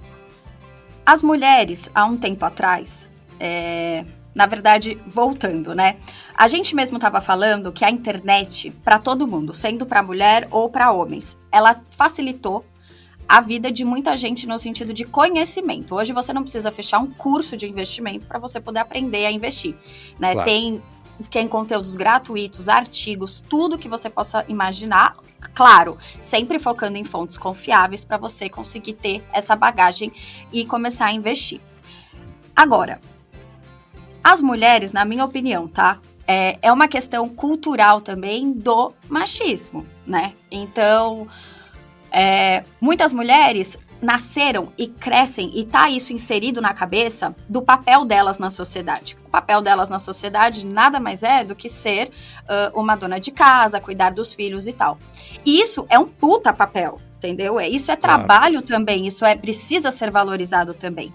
As 1.06 1.22
mulheres, 1.22 1.92
há 1.94 2.06
um 2.06 2.18
tempo 2.18 2.44
atrás, 2.44 3.08
é, 3.40 4.04
na 4.34 4.46
verdade, 4.46 4.98
voltando, 5.06 5.76
né? 5.76 5.98
A 6.36 6.48
gente 6.48 6.76
mesmo 6.76 6.98
estava 6.98 7.22
falando 7.22 7.72
que 7.72 7.86
a 7.86 7.90
internet, 7.90 8.72
para 8.84 8.98
todo 8.98 9.28
mundo, 9.28 9.54
sendo 9.54 9.86
para 9.86 10.02
mulher 10.02 10.48
ou 10.52 10.70
para 10.70 10.92
homens, 10.92 11.38
ela 11.52 11.80
facilitou 11.90 12.66
a 13.28 13.42
vida 13.42 13.72
de 13.72 13.84
muita 13.84 14.16
gente 14.18 14.48
no 14.48 14.58
sentido 14.60 14.94
de 14.94 15.04
conhecimento. 15.04 15.96
Hoje 15.96 16.12
você 16.14 16.34
não 16.34 16.44
precisa 16.44 16.72
fechar 16.72 17.00
um 17.00 17.08
curso 17.08 17.56
de 17.56 17.68
investimento 17.68 18.28
para 18.28 18.40
você 18.40 18.60
poder 18.60 18.80
aprender 18.80 19.26
a 19.26 19.32
investir, 19.32 19.76
né? 20.20 20.34
Claro. 20.34 20.46
Tem 20.46 20.82
tem 21.30 21.48
conteúdos 21.48 21.96
gratuitos, 21.96 22.68
artigos, 22.70 23.40
tudo 23.40 23.78
que 23.78 23.90
você 23.90 24.10
possa 24.10 24.46
imaginar. 24.48 25.16
Claro, 25.54 25.98
sempre 26.20 26.60
focando 26.60 26.98
em 26.98 27.04
fontes 27.04 27.38
confiáveis 27.38 28.04
para 28.04 28.18
você 28.18 28.50
conseguir 28.50 28.94
ter 28.94 29.24
essa 29.32 29.56
bagagem 29.56 30.12
e 30.52 30.66
começar 30.66 31.06
a 31.06 31.14
investir. 31.14 31.62
Agora, 32.56 33.00
as 34.24 34.42
mulheres, 34.42 34.92
na 34.92 35.06
minha 35.06 35.24
opinião, 35.24 35.68
tá? 35.68 36.00
É, 36.28 36.58
é 36.62 36.72
uma 36.72 36.88
questão 36.88 37.30
cultural 37.30 38.02
também 38.02 38.52
do 38.52 38.92
machismo, 39.08 39.86
né? 40.06 40.34
Então, 40.50 41.28
é, 42.12 42.64
muitas 42.82 43.14
mulheres 43.14 43.78
nasceram 44.06 44.72
e 44.78 44.88
crescem 44.88 45.50
e 45.56 45.66
tá 45.66 45.90
isso 45.90 46.14
inserido 46.14 46.62
na 46.62 46.74
cabeça 46.74 47.36
do 47.50 47.60
papel 47.62 48.06
delas 48.06 48.38
na 48.38 48.52
sociedade. 48.52 49.18
O 49.26 49.30
papel 49.30 49.64
delas 49.64 49.90
na 49.90 49.98
sociedade 49.98 50.64
nada 50.64 51.00
mais 51.00 51.24
é 51.24 51.44
do 51.44 51.56
que 51.56 51.68
ser 51.68 52.12
uh, 52.44 52.80
uma 52.80 52.96
dona 52.96 53.20
de 53.20 53.32
casa, 53.32 53.82
cuidar 53.82 54.12
dos 54.12 54.32
filhos 54.32 54.68
e 54.68 54.74
tal. 54.74 55.00
E 55.44 55.60
isso 55.60 55.88
é 55.90 55.98
um 55.98 56.06
puta 56.06 56.54
papel, 56.54 57.02
entendeu? 57.18 57.60
É, 57.60 57.68
isso 57.68 57.92
é 57.92 57.96
trabalho 57.96 58.62
claro. 58.62 58.68
também, 58.68 59.08
isso 59.08 59.26
é 59.26 59.36
precisa 59.36 59.90
ser 59.90 60.12
valorizado 60.12 60.76
também. 60.76 61.12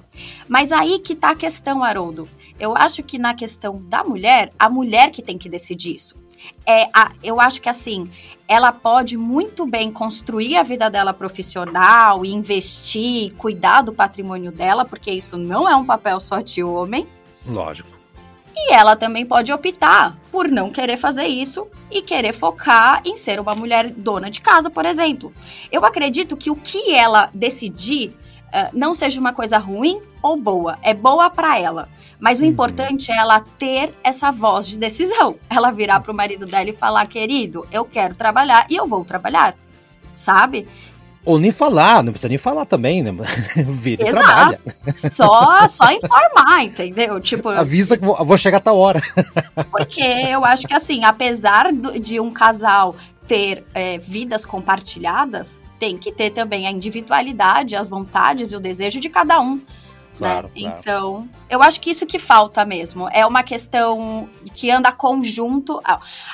Mas 0.49 0.73
aí 0.73 0.99
que 0.99 1.14
tá 1.14 1.30
a 1.30 1.37
questão, 1.37 1.85
Haroldo. 1.85 2.28
Eu 2.59 2.76
acho 2.76 3.04
que 3.04 3.18
na 3.18 3.35
questão 3.35 3.80
da 3.88 4.02
mulher, 4.02 4.52
a 4.59 4.68
mulher 4.68 5.12
que 5.12 5.23
tem 5.23 5.38
que 5.38 5.49
decidir 5.49 5.94
isso. 5.94 6.16
É, 6.66 6.88
a, 6.92 7.12
eu 7.23 7.40
acho 7.40 7.61
que 7.61 7.68
assim, 7.68 8.11
ela 8.47 8.73
pode 8.73 9.16
muito 9.16 9.66
bem 9.66 9.90
construir 9.92 10.56
a 10.56 10.62
vida 10.62 10.90
dela 10.90 11.12
profissional, 11.12 12.25
investir, 12.25 13.32
cuidar 13.35 13.82
do 13.82 13.92
patrimônio 13.92 14.50
dela, 14.50 14.85
porque 14.85 15.11
isso 15.11 15.37
não 15.37 15.68
é 15.68 15.75
um 15.76 15.85
papel 15.85 16.20
só 16.20 16.40
de 16.40 16.62
homem. 16.62 17.06
Lógico. 17.47 18.00
E 18.54 18.73
ela 18.73 18.97
também 18.97 19.25
pode 19.25 19.52
optar 19.52 20.18
por 20.30 20.49
não 20.49 20.70
querer 20.70 20.97
fazer 20.97 21.26
isso 21.26 21.66
e 21.90 22.02
querer 22.02 22.32
focar 22.32 23.00
em 23.04 23.16
ser 23.16 23.40
uma 23.40 23.54
mulher 23.54 23.90
dona 23.90 24.30
de 24.30 24.40
casa, 24.40 24.68
por 24.68 24.85
exemplo. 24.85 25.32
Eu 25.70 25.85
acredito 25.85 26.37
que 26.37 26.50
o 26.50 26.56
que 26.56 26.94
ela 26.94 27.30
decidir 27.32 28.09
uh, 28.49 28.70
não 28.73 28.94
seja 28.94 29.20
uma 29.20 29.32
coisa 29.32 29.59
ruim 29.59 30.00
ou 30.23 30.37
boa, 30.37 30.78
é 30.82 30.92
boa 30.92 31.30
para 31.30 31.59
ela. 31.59 31.88
Mas 32.20 32.40
o 32.40 32.44
uhum. 32.44 32.50
importante 32.50 33.10
é 33.10 33.16
ela 33.16 33.40
ter 33.40 33.94
essa 34.04 34.30
voz 34.30 34.68
de 34.68 34.78
decisão. 34.78 35.36
Ela 35.48 35.70
virar 35.70 36.00
pro 36.00 36.14
marido 36.14 36.46
dela 36.46 36.68
e 36.68 36.74
falar: 36.74 37.06
querido, 37.06 37.66
eu 37.72 37.84
quero 37.84 38.14
trabalhar 38.14 38.66
e 38.68 38.76
eu 38.76 38.86
vou 38.86 39.04
trabalhar. 39.04 39.56
Sabe? 40.14 40.68
Ou 41.24 41.38
nem 41.38 41.52
falar, 41.52 42.02
não 42.02 42.12
precisa 42.12 42.28
nem 42.28 42.38
falar 42.38 42.64
também, 42.64 43.02
né? 43.02 43.12
Vira 43.68 44.08
Exato. 44.08 44.24
trabalha. 44.26 44.60
Só, 44.94 45.68
só 45.68 45.92
informar, 45.92 46.64
entendeu? 46.64 47.20
Tipo, 47.20 47.50
Avisa 47.52 47.96
que 47.96 48.04
vou, 48.04 48.16
vou 48.24 48.38
chegar 48.38 48.58
a 48.58 48.60
tal 48.60 48.78
hora. 48.78 49.00
Porque 49.70 50.02
eu 50.02 50.44
acho 50.44 50.66
que 50.66 50.74
assim, 50.74 51.04
apesar 51.04 51.72
de 51.72 52.18
um 52.18 52.30
casal 52.30 52.96
ter 53.26 53.64
é, 53.74 53.98
vidas 53.98 54.46
compartilhadas, 54.46 55.60
tem 55.78 55.96
que 55.96 56.10
ter 56.10 56.30
também 56.30 56.66
a 56.66 56.70
individualidade, 56.70 57.76
as 57.76 57.88
vontades 57.88 58.52
e 58.52 58.56
o 58.56 58.60
desejo 58.60 58.98
de 58.98 59.08
cada 59.08 59.40
um. 59.40 59.60
Né? 60.20 60.28
Claro, 60.28 60.48
né? 60.48 60.52
claro. 60.60 60.78
Então, 60.78 61.28
eu 61.48 61.62
acho 61.62 61.80
que 61.80 61.90
isso 61.90 62.06
que 62.06 62.18
falta 62.18 62.64
mesmo. 62.64 63.08
É 63.12 63.26
uma 63.26 63.42
questão 63.42 64.28
que 64.54 64.70
anda 64.70 64.92
conjunto. 64.92 65.80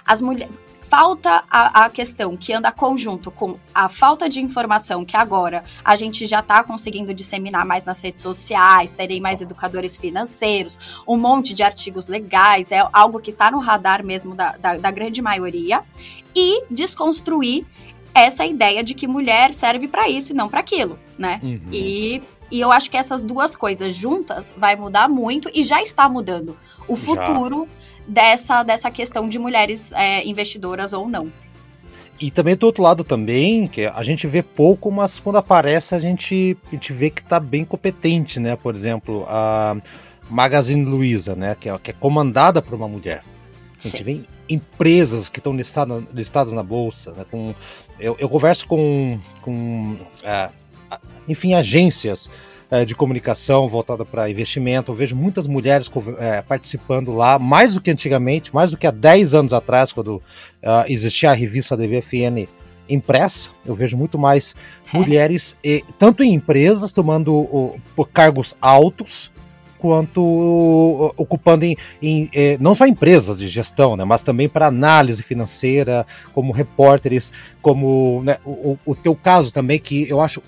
As 0.05 0.21
mulheres 0.21 0.67
falta 0.89 1.45
a, 1.51 1.85
a, 1.85 1.91
questão 1.91 2.37
que 2.37 2.53
anda 2.53 2.71
conjunto 2.71 3.31
com 3.31 3.59
a 3.75 3.89
falta 3.89 4.29
de 4.29 4.41
informação 4.41 5.05
que 5.05 5.17
agora 5.17 5.65
a 5.85 5.97
gente 5.97 6.27
já 6.27 6.41
está 6.41 6.63
conseguindo 6.63 7.13
disseminar 7.13 7.67
mais 7.67 7.85
nas 7.85 8.01
redes 8.01 8.23
sociais, 8.23 8.95
terem 8.95 9.21
mais 9.21 9.41
educadores 9.41 9.97
financeiros, 9.97 11.03
um 11.07 11.17
monte 11.17 11.55
de 11.55 11.63
artigos 11.63 12.09
legais, 12.09 12.71
é 12.71 12.87
algo 12.93 13.21
que 13.21 13.31
está 13.31 13.51
no 13.51 13.59
radar 13.59 14.05
mesmo 14.05 14.35
da, 14.35 14.57
da, 14.57 14.77
da 14.77 14.91
grande 14.91 15.21
maioria, 15.21 15.83
e 16.35 16.63
desconstruir 16.71 17.67
essa 18.15 18.47
ideia 18.47 18.83
de 18.83 18.95
que 18.95 19.07
mulher 19.07 19.53
serve 19.53 19.89
para 19.89 20.09
isso 20.09 20.33
e 20.33 20.35
não 20.35 20.49
para 20.49 20.61
aquilo, 20.61 20.99
né? 21.19 21.41
Uhum. 21.43 21.61
E, 21.71 22.23
e 22.51 22.61
eu 22.61 22.71
acho 22.71 22.91
que 22.91 22.97
essas 22.97 23.23
duas 23.23 23.57
coisas 23.57 23.95
juntas 23.95 24.55
vai 24.57 24.77
mudar 24.77 25.09
muito 25.09 25.51
e 25.53 25.63
já 25.63 25.83
está 25.83 26.09
mudando. 26.09 26.57
O 26.87 26.95
futuro 26.95 27.67
já 27.67 27.87
dessa, 28.07 28.63
dessa 28.63 28.91
questão 28.91 29.29
de 29.29 29.39
mulheres 29.39 29.91
é, 29.93 30.25
investidoras 30.27 30.93
ou 30.93 31.09
não. 31.09 31.33
E 32.19 32.31
também 32.31 32.57
do 32.57 32.65
outro 32.65 32.83
lado 32.83 33.05
também, 33.05 33.69
que 33.69 33.85
a 33.85 34.03
gente 34.03 34.27
vê 34.27 34.43
pouco, 34.43 34.91
mas 34.91 35.21
quando 35.21 35.37
aparece 35.37 35.95
a 35.95 35.99
gente, 35.99 36.57
a 36.67 36.71
gente 36.71 36.93
vê 36.93 37.11
que 37.11 37.21
está 37.21 37.39
bem 37.39 37.65
competente, 37.65 38.41
né? 38.41 38.57
Por 38.57 38.75
exemplo, 38.75 39.27
a 39.29 39.77
Magazine 40.31 40.83
Luiza, 40.83 41.37
né? 41.37 41.55
Que 41.59 41.69
é, 41.69 41.79
que 41.79 41.91
é 41.91 41.95
comandada 41.95 42.63
por 42.63 42.75
uma 42.75 42.89
mulher. 42.89 43.23
A 43.79 43.83
gente 43.83 43.99
Sim. 43.99 44.03
vê 44.03 44.21
empresas 44.49 45.29
que 45.29 45.41
estão 45.41 45.55
listadas, 45.55 46.05
listadas 46.15 46.55
na 46.55 46.63
bolsa, 46.63 47.13
né? 47.13 47.27
Com, 47.31 47.55
eu, 48.01 48.17
eu 48.19 48.31
converso 48.31 48.67
com, 48.67 49.19
com 49.43 49.99
é, 50.23 50.49
enfim, 51.29 51.55
agências 51.55 52.29
é, 52.71 52.85
de 52.85 52.95
comunicação 52.95 53.69
voltada 53.69 54.05
para 54.05 54.29
investimento. 54.29 54.91
Eu 54.91 54.97
vejo 54.97 55.15
muitas 55.15 55.47
mulheres 55.47 55.91
é, 56.19 56.43
participando 56.43 57.15
lá, 57.15 57.39
mais 57.39 57.75
do 57.75 57.81
que 57.81 57.91
antigamente, 57.91 58.55
mais 58.55 58.71
do 58.71 58.77
que 58.77 58.87
há 58.87 58.91
10 58.91 59.35
anos 59.35 59.53
atrás, 59.53 59.93
quando 59.93 60.17
uh, 60.17 60.23
existia 60.89 61.31
a 61.31 61.35
revista 61.35 61.77
DVFN 61.77 62.49
impressa. 62.89 63.51
Eu 63.65 63.75
vejo 63.75 63.97
muito 63.97 64.19
mais 64.19 64.55
é. 64.93 64.99
mulheres, 64.99 65.57
e, 65.63 65.85
tanto 65.99 66.23
em 66.23 66.35
empresas, 66.35 66.93
tomando 66.93 67.35
uh, 67.35 67.81
cargos 68.13 68.57
altos, 68.61 69.31
quanto 69.79 71.13
ocupando 71.17 71.65
em, 71.65 71.77
em 72.03 72.31
eh, 72.33 72.57
não 72.59 72.75
só 72.75 72.87
empresas 72.87 73.39
de 73.39 73.47
gestão, 73.47 73.95
né, 73.95 74.05
mas 74.05 74.25
também 74.25 74.49
para 74.49 74.67
análise 74.67 75.23
financeira, 75.23 76.07
como 76.33 76.51
repórteres, 76.51 77.31
como 77.61 78.23
né, 78.25 78.39
o, 78.45 78.79
o 78.87 78.95
teu 78.95 79.15
caso 79.15 79.53
também, 79.53 79.79
que 79.79 80.09
eu 80.09 80.21
acho 80.21 80.43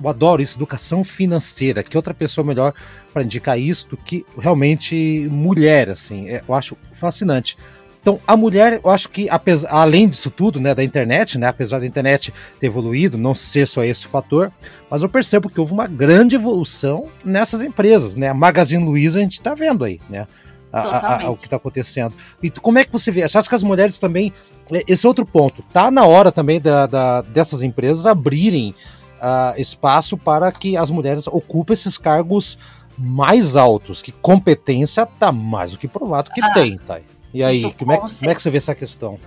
eu 0.00 0.08
adoro 0.08 0.42
isso, 0.42 0.58
educação 0.58 1.04
financeira. 1.04 1.82
Que 1.82 1.96
outra 1.96 2.14
pessoa 2.14 2.44
melhor 2.44 2.72
para 3.12 3.22
indicar 3.22 3.58
isso 3.58 3.88
do 3.90 3.96
que 3.96 4.24
realmente 4.38 5.28
mulher, 5.30 5.90
assim. 5.90 6.28
É, 6.28 6.42
eu 6.46 6.54
acho 6.54 6.76
fascinante. 6.92 7.56
Então, 8.00 8.18
a 8.26 8.36
mulher, 8.36 8.80
eu 8.82 8.90
acho 8.90 9.08
que, 9.10 9.28
apesar, 9.28 9.68
além 9.70 10.08
disso 10.08 10.30
tudo, 10.30 10.60
né, 10.60 10.74
da 10.74 10.82
internet, 10.82 11.38
né, 11.38 11.46
apesar 11.48 11.80
da 11.80 11.86
internet 11.86 12.32
ter 12.58 12.66
evoluído, 12.66 13.18
não 13.18 13.34
ser 13.34 13.66
só 13.66 13.84
esse 13.84 14.06
fator, 14.06 14.52
mas 14.88 15.02
eu 15.02 15.08
percebo 15.08 15.50
que 15.50 15.60
houve 15.60 15.72
uma 15.72 15.86
grande 15.86 16.36
evolução 16.36 17.06
nessas 17.24 17.60
empresas, 17.60 18.16
né? 18.16 18.28
A 18.28 18.34
Magazine 18.34 18.82
Luiza 18.82 19.18
a 19.18 19.22
gente 19.22 19.32
está 19.32 19.54
vendo 19.54 19.84
aí, 19.84 20.00
né? 20.08 20.26
A, 20.72 20.80
a, 20.80 21.22
a, 21.24 21.30
o 21.30 21.36
que 21.36 21.44
está 21.44 21.56
acontecendo. 21.56 22.14
E 22.42 22.50
como 22.50 22.78
é 22.78 22.84
que 22.84 22.92
você 22.92 23.10
vê? 23.10 23.26
Você 23.26 23.36
acha 23.36 23.48
que 23.48 23.54
as 23.54 23.62
mulheres 23.62 23.98
também. 23.98 24.32
É, 24.72 24.84
esse 24.86 25.04
é 25.04 25.08
outro 25.08 25.26
ponto. 25.26 25.62
Tá 25.72 25.90
na 25.90 26.06
hora 26.06 26.30
também 26.30 26.60
da, 26.60 26.86
da 26.86 27.22
dessas 27.22 27.62
empresas 27.62 28.06
abrirem 28.06 28.74
uh, 29.18 29.60
espaço 29.60 30.16
para 30.16 30.50
que 30.50 30.76
as 30.76 30.90
mulheres 30.90 31.26
ocupem 31.26 31.74
esses 31.74 31.98
cargos 31.98 32.58
mais 32.96 33.54
altos, 33.54 34.02
que 34.02 34.10
competência 34.10 35.06
tá 35.06 35.30
mais 35.30 35.72
do 35.72 35.78
que 35.78 35.86
provado 35.86 36.32
que 36.32 36.42
ah, 36.42 36.52
tem, 36.52 36.78
tá? 36.78 37.00
E 37.32 37.44
aí, 37.44 37.72
como 37.74 37.92
é, 37.92 37.98
como 37.98 38.30
é, 38.30 38.34
que 38.34 38.42
você 38.42 38.50
vê 38.50 38.56
essa 38.56 38.74
questão? 38.74 39.20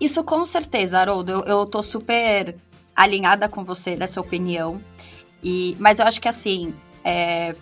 Isso 0.00 0.24
com 0.24 0.44
certeza, 0.44 0.98
Haroldo. 0.98 1.30
Eu, 1.32 1.40
eu 1.42 1.66
tô 1.66 1.82
super 1.82 2.56
alinhada 2.96 3.48
com 3.48 3.62
você 3.62 3.94
nessa 3.94 4.20
opinião. 4.20 4.80
E, 5.44 5.76
mas 5.78 5.98
eu 5.98 6.06
acho 6.06 6.20
que 6.20 6.28
assim, 6.28 6.74
é, 7.04 7.54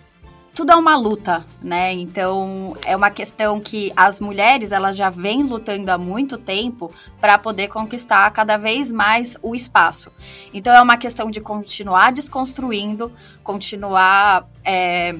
tudo 0.53 0.73
é 0.73 0.75
uma 0.75 0.97
luta, 0.97 1.45
né? 1.61 1.93
Então 1.93 2.75
é 2.85 2.95
uma 2.95 3.09
questão 3.09 3.59
que 3.59 3.91
as 3.95 4.19
mulheres 4.19 4.71
elas 4.71 4.97
já 4.97 5.09
vêm 5.09 5.43
lutando 5.43 5.89
há 5.91 5.97
muito 5.97 6.37
tempo 6.37 6.91
para 7.19 7.37
poder 7.37 7.69
conquistar 7.69 8.29
cada 8.31 8.57
vez 8.57 8.91
mais 8.91 9.37
o 9.41 9.55
espaço. 9.55 10.11
Então 10.53 10.73
é 10.73 10.81
uma 10.81 10.97
questão 10.97 11.31
de 11.31 11.39
continuar 11.39 12.11
desconstruindo, 12.11 13.11
continuar 13.43 14.45
é, 14.63 15.15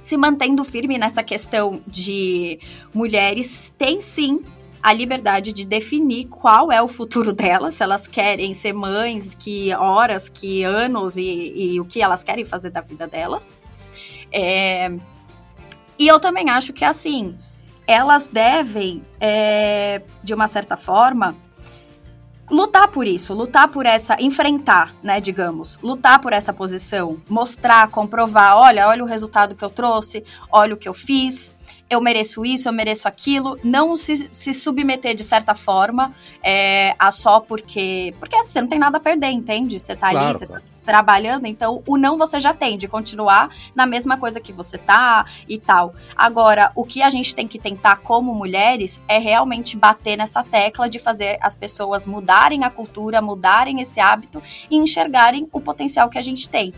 se 0.00 0.16
mantendo 0.16 0.64
firme 0.64 0.96
nessa 0.96 1.22
questão 1.22 1.80
de 1.86 2.58
mulheres 2.94 3.74
têm 3.76 4.00
sim 4.00 4.42
a 4.82 4.92
liberdade 4.92 5.52
de 5.52 5.66
definir 5.66 6.26
qual 6.26 6.70
é 6.70 6.80
o 6.80 6.86
futuro 6.86 7.32
delas, 7.32 7.74
se 7.74 7.82
elas 7.82 8.06
querem 8.06 8.54
ser 8.54 8.72
mães, 8.72 9.34
que 9.34 9.74
horas, 9.74 10.28
que 10.28 10.62
anos 10.62 11.16
e, 11.16 11.24
e 11.56 11.80
o 11.80 11.84
que 11.84 12.00
elas 12.00 12.22
querem 12.22 12.44
fazer 12.44 12.70
da 12.70 12.80
vida 12.80 13.06
delas. 13.06 13.58
É... 14.32 14.90
E 15.98 16.06
eu 16.06 16.20
também 16.20 16.50
acho 16.50 16.72
que, 16.72 16.84
assim, 16.84 17.36
elas 17.86 18.28
devem, 18.28 19.02
é, 19.20 20.02
de 20.22 20.34
uma 20.34 20.48
certa 20.48 20.76
forma, 20.76 21.34
lutar 22.50 22.88
por 22.88 23.06
isso, 23.06 23.34
lutar 23.34 23.68
por 23.68 23.86
essa, 23.86 24.16
enfrentar, 24.20 24.94
né, 25.02 25.20
digamos, 25.20 25.78
lutar 25.82 26.20
por 26.20 26.32
essa 26.32 26.52
posição, 26.52 27.16
mostrar, 27.28 27.88
comprovar, 27.88 28.56
olha, 28.56 28.88
olha 28.88 29.02
o 29.02 29.06
resultado 29.06 29.54
que 29.54 29.64
eu 29.64 29.70
trouxe, 29.70 30.24
olha 30.50 30.74
o 30.74 30.76
que 30.76 30.88
eu 30.88 30.94
fiz, 30.94 31.54
eu 31.88 32.00
mereço 32.00 32.44
isso, 32.44 32.68
eu 32.68 32.72
mereço 32.72 33.06
aquilo, 33.08 33.58
não 33.62 33.96
se, 33.96 34.28
se 34.32 34.52
submeter 34.54 35.14
de 35.14 35.24
certa 35.24 35.54
forma 35.54 36.14
é, 36.42 36.94
a 36.98 37.10
só 37.10 37.40
porque, 37.40 38.14
porque 38.18 38.36
assim, 38.36 38.48
você 38.48 38.60
não 38.60 38.68
tem 38.68 38.78
nada 38.78 38.98
a 38.98 39.00
perder, 39.00 39.30
entende? 39.30 39.78
Você 39.80 39.94
tá 39.94 40.10
claro, 40.10 40.28
ali, 40.28 40.38
você 40.38 40.46
tá 40.46 40.60
trabalhando, 40.86 41.46
então 41.46 41.82
o 41.86 41.98
não 41.98 42.16
você 42.16 42.38
já 42.38 42.54
tem, 42.54 42.78
de 42.78 42.86
continuar 42.86 43.50
na 43.74 43.84
mesma 43.84 44.16
coisa 44.16 44.40
que 44.40 44.52
você 44.52 44.78
tá 44.78 45.26
e 45.48 45.58
tal. 45.58 45.94
Agora, 46.16 46.70
o 46.76 46.84
que 46.84 47.02
a 47.02 47.10
gente 47.10 47.34
tem 47.34 47.48
que 47.48 47.58
tentar 47.58 47.96
como 47.96 48.32
mulheres 48.32 49.02
é 49.08 49.18
realmente 49.18 49.76
bater 49.76 50.16
nessa 50.16 50.44
tecla 50.44 50.88
de 50.88 51.00
fazer 51.00 51.38
as 51.42 51.56
pessoas 51.56 52.06
mudarem 52.06 52.62
a 52.64 52.70
cultura, 52.70 53.20
mudarem 53.20 53.80
esse 53.80 53.98
hábito 53.98 54.40
e 54.70 54.76
enxergarem 54.76 55.48
o 55.52 55.60
potencial 55.60 56.08
que 56.08 56.18
a 56.18 56.22
gente 56.22 56.48
tem. 56.48 56.72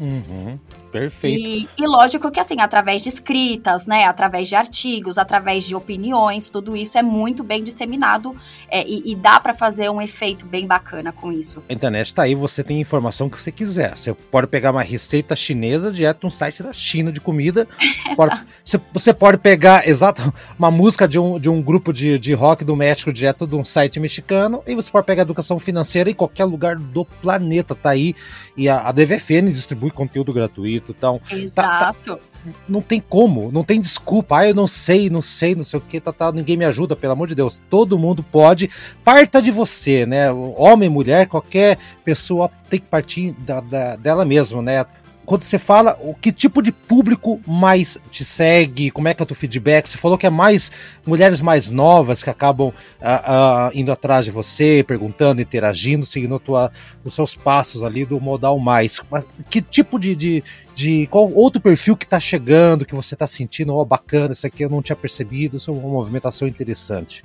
Uhum. 0.00 0.58
Perfeito. 0.90 1.38
E, 1.38 1.68
e, 1.78 1.86
lógico 1.86 2.30
que, 2.30 2.40
assim, 2.40 2.58
através 2.58 3.02
de 3.02 3.10
escritas, 3.10 3.86
né, 3.86 4.04
através 4.04 4.48
de 4.48 4.56
artigos, 4.56 5.18
através 5.18 5.64
de 5.64 5.74
opiniões, 5.74 6.48
tudo 6.48 6.74
isso 6.74 6.96
é 6.96 7.02
muito 7.02 7.44
bem 7.44 7.62
disseminado 7.62 8.34
é, 8.68 8.82
e, 8.82 9.12
e, 9.12 9.14
dá 9.14 9.38
para 9.38 9.54
fazer 9.54 9.90
um 9.90 10.00
efeito 10.00 10.46
bem 10.46 10.66
bacana 10.66 11.12
com 11.12 11.30
isso. 11.30 11.62
A 11.68 11.72
internet 11.72 12.14
tá 12.14 12.22
aí, 12.22 12.34
você 12.34 12.64
tem 12.64 12.80
informação 12.80 13.28
que 13.28 13.38
você 13.38 13.52
quiser. 13.52 13.96
Você 13.96 14.14
pode 14.14 14.46
pegar 14.46 14.70
uma 14.72 14.82
receita 14.82 15.36
chinesa 15.36 15.92
direto 15.92 16.24
no 16.24 16.30
site 16.30 16.62
da 16.62 16.72
China 16.72 17.12
de 17.12 17.20
comida. 17.20 17.68
pode, 18.16 18.40
você, 18.64 18.80
você, 18.92 19.12
pode 19.12 19.36
pegar, 19.36 19.86
exato, 19.86 20.32
uma 20.58 20.70
música 20.70 21.06
de 21.06 21.18
um, 21.18 21.38
de 21.38 21.50
um 21.50 21.60
grupo 21.60 21.92
de, 21.92 22.18
de 22.18 22.32
rock 22.32 22.64
do 22.64 22.74
México 22.74 23.12
direto 23.12 23.46
de 23.46 23.54
um 23.54 23.64
site 23.64 24.00
mexicano 24.00 24.62
e 24.66 24.74
você 24.74 24.90
pode 24.90 25.06
pegar 25.06 25.22
educação 25.22 25.58
financeira 25.58 26.10
em 26.10 26.14
qualquer 26.14 26.46
lugar 26.46 26.76
do 26.76 27.04
planeta. 27.04 27.74
Tá 27.74 27.90
aí. 27.90 28.14
E 28.56 28.68
a, 28.68 28.88
a 28.88 28.92
DVFN 28.92 29.52
distribui 29.52 29.89
conteúdo 29.90 30.32
gratuito. 30.32 30.94
Então, 30.96 31.20
Exato. 31.30 32.10
Tá, 32.10 32.16
tá, 32.16 32.30
não 32.68 32.80
tem 32.80 33.00
como, 33.00 33.50
não 33.52 33.62
tem 33.62 33.80
desculpa. 33.80 34.38
Ah, 34.38 34.48
eu 34.48 34.54
não 34.54 34.66
sei, 34.66 35.10
não 35.10 35.20
sei, 35.20 35.54
não 35.54 35.62
sei 35.62 35.78
o 35.78 35.82
que, 35.82 36.00
tá, 36.00 36.12
tá, 36.12 36.32
ninguém 36.32 36.56
me 36.56 36.64
ajuda, 36.64 36.96
pelo 36.96 37.12
amor 37.12 37.28
de 37.28 37.34
Deus. 37.34 37.60
Todo 37.68 37.98
mundo 37.98 38.22
pode. 38.22 38.70
Parta 39.04 39.42
de 39.42 39.50
você, 39.50 40.06
né? 40.06 40.30
Homem, 40.32 40.88
mulher, 40.88 41.26
qualquer 41.26 41.78
pessoa 42.04 42.50
tem 42.68 42.80
que 42.80 42.86
partir 42.86 43.32
da, 43.32 43.60
da, 43.60 43.96
dela 43.96 44.24
mesma, 44.24 44.62
né? 44.62 44.84
Quando 45.30 45.44
você 45.44 45.60
fala, 45.60 45.96
o 46.02 46.12
que 46.12 46.32
tipo 46.32 46.60
de 46.60 46.72
público 46.72 47.40
mais 47.46 47.96
te 48.10 48.24
segue? 48.24 48.90
Como 48.90 49.06
é 49.06 49.14
que 49.14 49.22
é 49.22 49.24
o 49.24 49.26
teu 49.26 49.36
feedback? 49.36 49.88
Você 49.88 49.96
falou 49.96 50.18
que 50.18 50.26
é 50.26 50.30
mais 50.30 50.72
mulheres 51.06 51.40
mais 51.40 51.70
novas 51.70 52.20
que 52.20 52.28
acabam 52.28 52.70
uh, 52.70 52.72
uh, 52.72 53.70
indo 53.72 53.92
atrás 53.92 54.24
de 54.24 54.32
você, 54.32 54.84
perguntando, 54.84 55.40
interagindo, 55.40 56.04
seguindo 56.04 56.36
tua, 56.40 56.72
os 57.04 57.14
seus 57.14 57.36
passos 57.36 57.84
ali 57.84 58.04
do 58.04 58.20
modal 58.20 58.58
mais. 58.58 59.00
Mas 59.08 59.24
que 59.48 59.62
tipo 59.62 60.00
de, 60.00 60.16
de, 60.16 60.42
de 60.74 61.06
qual 61.06 61.32
outro 61.32 61.60
perfil 61.60 61.96
que 61.96 62.06
está 62.06 62.18
chegando, 62.18 62.84
que 62.84 62.96
você 62.96 63.14
está 63.14 63.28
sentindo, 63.28 63.72
ó, 63.72 63.82
oh, 63.82 63.84
bacana, 63.84 64.32
isso 64.32 64.48
aqui 64.48 64.64
eu 64.64 64.68
não 64.68 64.82
tinha 64.82 64.96
percebido, 64.96 65.58
isso 65.58 65.70
é 65.70 65.74
uma 65.74 65.88
movimentação 65.88 66.48
interessante. 66.48 67.22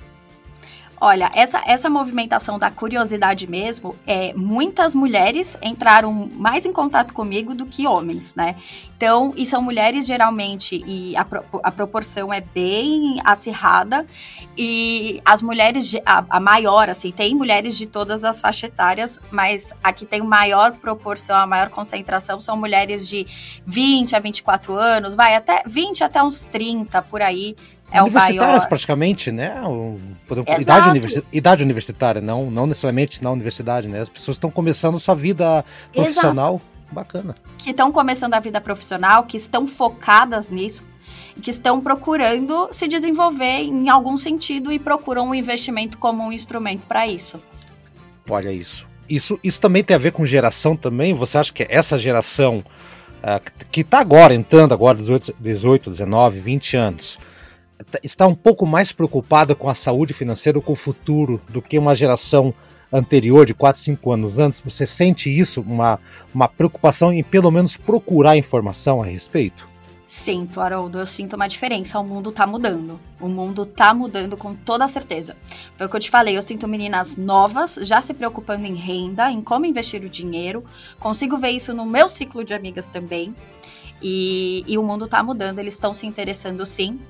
Olha, 0.98 1.30
essa, 1.34 1.62
essa 1.66 1.90
movimentação 1.90 2.58
da 2.58 2.70
curiosidade 2.70 3.46
mesmo, 3.46 3.94
é, 4.06 4.32
muitas 4.34 4.94
mulheres 4.94 5.56
entraram 5.62 6.12
mais 6.32 6.64
em 6.64 6.72
contato 6.72 7.12
comigo 7.12 7.54
do 7.54 7.66
que 7.66 7.86
homens, 7.86 8.34
né? 8.34 8.56
Então, 8.96 9.34
e 9.36 9.44
são 9.44 9.60
mulheres 9.60 10.06
geralmente, 10.06 10.82
e 10.86 11.14
a, 11.14 11.26
a 11.62 11.70
proporção 11.70 12.32
é 12.32 12.40
bem 12.40 13.20
acirrada, 13.24 14.06
e 14.56 15.20
as 15.22 15.42
mulheres, 15.42 15.94
a, 16.06 16.24
a, 16.30 16.40
maior, 16.40 16.88
assim, 16.88 17.12
tem 17.12 17.34
mulheres 17.34 17.76
de 17.76 17.84
todas 17.84 18.24
as 18.24 18.40
faixas 18.40 18.70
etárias, 18.70 19.20
mas 19.30 19.74
aqui 19.84 20.06
tem 20.06 20.22
maior 20.22 20.72
proporção, 20.72 21.36
a 21.36 21.46
maior 21.46 21.68
concentração 21.68 22.40
são 22.40 22.56
mulheres 22.56 23.06
de 23.06 23.26
20 23.66 24.16
a 24.16 24.18
24 24.18 24.72
anos, 24.72 25.14
vai 25.14 25.34
até 25.34 25.62
20 25.66 26.02
até 26.02 26.22
uns 26.22 26.46
30 26.46 27.02
por 27.02 27.20
aí, 27.20 27.54
é 27.90 28.02
Universitárias, 28.02 28.64
praticamente, 28.64 29.30
né? 29.30 29.62
O, 29.62 29.98
idade, 30.58 30.88
universi 30.88 31.24
idade, 31.32 31.62
universitária, 31.62 32.20
não, 32.20 32.50
não 32.50 32.66
necessariamente 32.66 33.22
na 33.22 33.30
universidade, 33.30 33.88
né? 33.88 34.00
As 34.00 34.08
pessoas 34.08 34.36
estão 34.36 34.50
começando 34.50 34.98
sua 34.98 35.14
vida 35.14 35.64
profissional. 35.92 36.54
Exato. 36.54 36.76
Bacana. 36.90 37.34
Que 37.58 37.70
estão 37.70 37.90
começando 37.90 38.34
a 38.34 38.40
vida 38.40 38.60
profissional, 38.60 39.24
que 39.24 39.36
estão 39.36 39.66
focadas 39.66 40.48
nisso, 40.48 40.84
que 41.42 41.50
estão 41.50 41.80
procurando 41.80 42.68
se 42.70 42.86
desenvolver 42.86 43.62
em 43.62 43.88
algum 43.88 44.16
sentido 44.16 44.70
e 44.70 44.78
procuram 44.78 45.28
um 45.28 45.34
investimento 45.34 45.98
como 45.98 46.22
um 46.22 46.32
instrumento 46.32 46.82
para 46.86 47.06
isso. 47.06 47.42
Olha 48.28 48.52
isso. 48.52 48.86
Isso, 49.08 49.38
isso 49.42 49.60
também 49.60 49.84
tem 49.84 49.94
a 49.94 49.98
ver 49.98 50.12
com 50.12 50.24
geração 50.24 50.76
também? 50.76 51.14
Você 51.14 51.38
acha 51.38 51.52
que 51.52 51.66
essa 51.68 51.96
geração 51.96 52.64
uh, 53.22 53.66
que 53.70 53.80
está 53.80 54.00
agora 54.00 54.34
entrando 54.34 54.72
agora 54.72 54.98
18, 54.98 55.34
18, 55.38 55.90
19, 55.90 56.40
20 56.40 56.76
anos, 56.76 57.18
está 58.02 58.26
um 58.26 58.34
pouco 58.34 58.66
mais 58.66 58.92
preocupada 58.92 59.54
com 59.54 59.68
a 59.68 59.74
saúde 59.74 60.12
financeira 60.12 60.60
com 60.60 60.72
o 60.72 60.76
futuro 60.76 61.40
do 61.48 61.60
que 61.62 61.78
uma 61.78 61.94
geração 61.94 62.54
anterior, 62.92 63.44
de 63.46 63.54
4, 63.54 63.80
5 63.82 64.12
anos 64.12 64.38
antes? 64.38 64.60
Você 64.60 64.86
sente 64.86 65.30
isso, 65.30 65.60
uma, 65.60 65.98
uma 66.34 66.48
preocupação 66.48 67.12
em 67.12 67.22
pelo 67.22 67.50
menos 67.50 67.76
procurar 67.76 68.36
informação 68.36 69.02
a 69.02 69.06
respeito? 69.06 69.68
Sinto, 70.06 70.60
Haroldo, 70.60 71.00
eu 71.00 71.06
sinto 71.06 71.34
uma 71.34 71.48
diferença. 71.48 71.98
O 71.98 72.04
mundo 72.04 72.30
tá 72.30 72.46
mudando. 72.46 73.00
O 73.20 73.28
mundo 73.28 73.66
tá 73.66 73.92
mudando 73.92 74.36
com 74.36 74.54
toda 74.54 74.86
certeza. 74.86 75.36
Foi 75.76 75.86
o 75.86 75.90
que 75.90 75.96
eu 75.96 76.00
te 76.00 76.10
falei, 76.10 76.36
eu 76.36 76.42
sinto 76.42 76.68
meninas 76.68 77.16
novas 77.16 77.76
já 77.82 78.00
se 78.00 78.14
preocupando 78.14 78.64
em 78.66 78.74
renda, 78.74 79.30
em 79.32 79.42
como 79.42 79.66
investir 79.66 80.04
o 80.04 80.08
dinheiro. 80.08 80.64
Consigo 81.00 81.36
ver 81.38 81.50
isso 81.50 81.74
no 81.74 81.84
meu 81.84 82.08
ciclo 82.08 82.44
de 82.44 82.54
amigas 82.54 82.88
também. 82.88 83.34
E, 84.00 84.62
e 84.68 84.78
o 84.78 84.82
mundo 84.82 85.08
tá 85.08 85.22
mudando, 85.24 85.58
eles 85.58 85.74
estão 85.74 85.92
se 85.92 86.06
interessando 86.06 86.64
sim. 86.64 87.00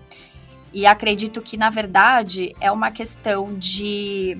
E 0.76 0.84
acredito 0.84 1.40
que, 1.40 1.56
na 1.56 1.70
verdade, 1.70 2.54
é 2.60 2.70
uma 2.70 2.90
questão 2.90 3.54
de 3.54 4.36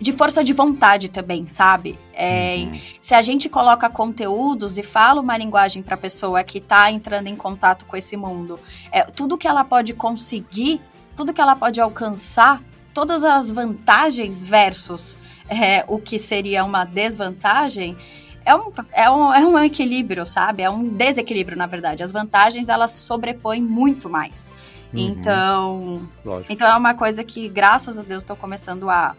de 0.00 0.12
força 0.12 0.42
de 0.42 0.52
vontade 0.52 1.08
também, 1.08 1.46
sabe? 1.46 1.96
É, 2.14 2.56
uhum. 2.56 2.80
Se 3.00 3.14
a 3.14 3.22
gente 3.22 3.48
coloca 3.48 3.88
conteúdos 3.88 4.76
e 4.76 4.82
fala 4.82 5.20
uma 5.20 5.36
linguagem 5.36 5.82
para 5.82 5.94
a 5.94 5.98
pessoa 5.98 6.42
que 6.42 6.58
está 6.58 6.90
entrando 6.90 7.28
em 7.28 7.36
contato 7.36 7.84
com 7.84 7.96
esse 7.96 8.16
mundo, 8.16 8.58
é, 8.90 9.02
tudo 9.04 9.36
que 9.38 9.46
ela 9.46 9.62
pode 9.62 9.92
conseguir, 9.92 10.80
tudo 11.14 11.34
que 11.34 11.40
ela 11.40 11.54
pode 11.54 11.80
alcançar, 11.80 12.60
todas 12.92 13.22
as 13.22 13.50
vantagens 13.50 14.42
versus 14.42 15.16
é, 15.48 15.84
o 15.86 15.98
que 15.98 16.18
seria 16.18 16.64
uma 16.64 16.84
desvantagem, 16.84 17.96
é 18.44 18.56
um, 18.56 18.72
é, 18.90 19.10
um, 19.10 19.32
é 19.34 19.46
um 19.46 19.58
equilíbrio, 19.60 20.26
sabe? 20.26 20.62
É 20.62 20.70
um 20.70 20.88
desequilíbrio, 20.88 21.56
na 21.56 21.66
verdade. 21.66 22.02
As 22.02 22.10
vantagens, 22.10 22.68
elas 22.68 22.90
sobrepõem 22.90 23.62
muito 23.62 24.08
mais. 24.08 24.50
Uhum. 24.92 25.00
Então, 25.00 26.08
Lógico. 26.24 26.52
então 26.52 26.68
é 26.68 26.76
uma 26.76 26.94
coisa 26.94 27.22
que, 27.22 27.48
graças 27.48 27.98
a 27.98 28.02
Deus, 28.02 28.22
estou 28.22 28.36
começando 28.36 28.88
a, 28.88 29.14